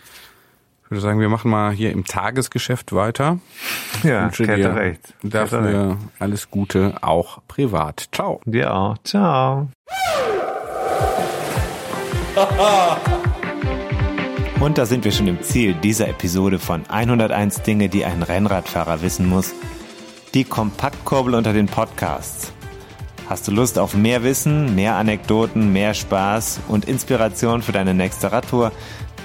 Ich 0.90 0.92
würde 0.92 1.02
sagen, 1.02 1.20
wir 1.20 1.28
machen 1.28 1.52
mal 1.52 1.70
hier 1.70 1.92
im 1.92 2.04
Tagesgeschäft 2.04 2.92
weiter. 2.92 3.38
Ja, 4.02 4.28
Kette 4.28 4.74
rechts. 4.74 5.14
Dafür 5.22 5.96
alles 6.18 6.50
Gute, 6.50 6.94
auch 7.00 7.38
privat. 7.46 8.08
Ciao. 8.10 8.40
Dir 8.44 8.74
auch. 8.74 8.98
Ciao. 9.04 9.68
Und 14.58 14.78
da 14.78 14.84
sind 14.84 15.04
wir 15.04 15.12
schon 15.12 15.28
im 15.28 15.40
Ziel 15.42 15.74
dieser 15.74 16.08
Episode 16.08 16.58
von 16.58 16.82
101 16.90 17.62
Dinge, 17.62 17.88
die 17.88 18.04
ein 18.04 18.24
Rennradfahrer 18.24 19.00
wissen 19.00 19.28
muss. 19.28 19.52
Die 20.34 20.42
Kompaktkurbel 20.42 21.36
unter 21.36 21.52
den 21.52 21.66
Podcasts. 21.66 22.52
Hast 23.28 23.46
du 23.46 23.52
Lust 23.52 23.78
auf 23.78 23.94
mehr 23.94 24.24
Wissen, 24.24 24.74
mehr 24.74 24.96
Anekdoten, 24.96 25.72
mehr 25.72 25.94
Spaß 25.94 26.62
und 26.66 26.86
Inspiration 26.86 27.62
für 27.62 27.70
deine 27.70 27.94
nächste 27.94 28.32
Radtour? 28.32 28.72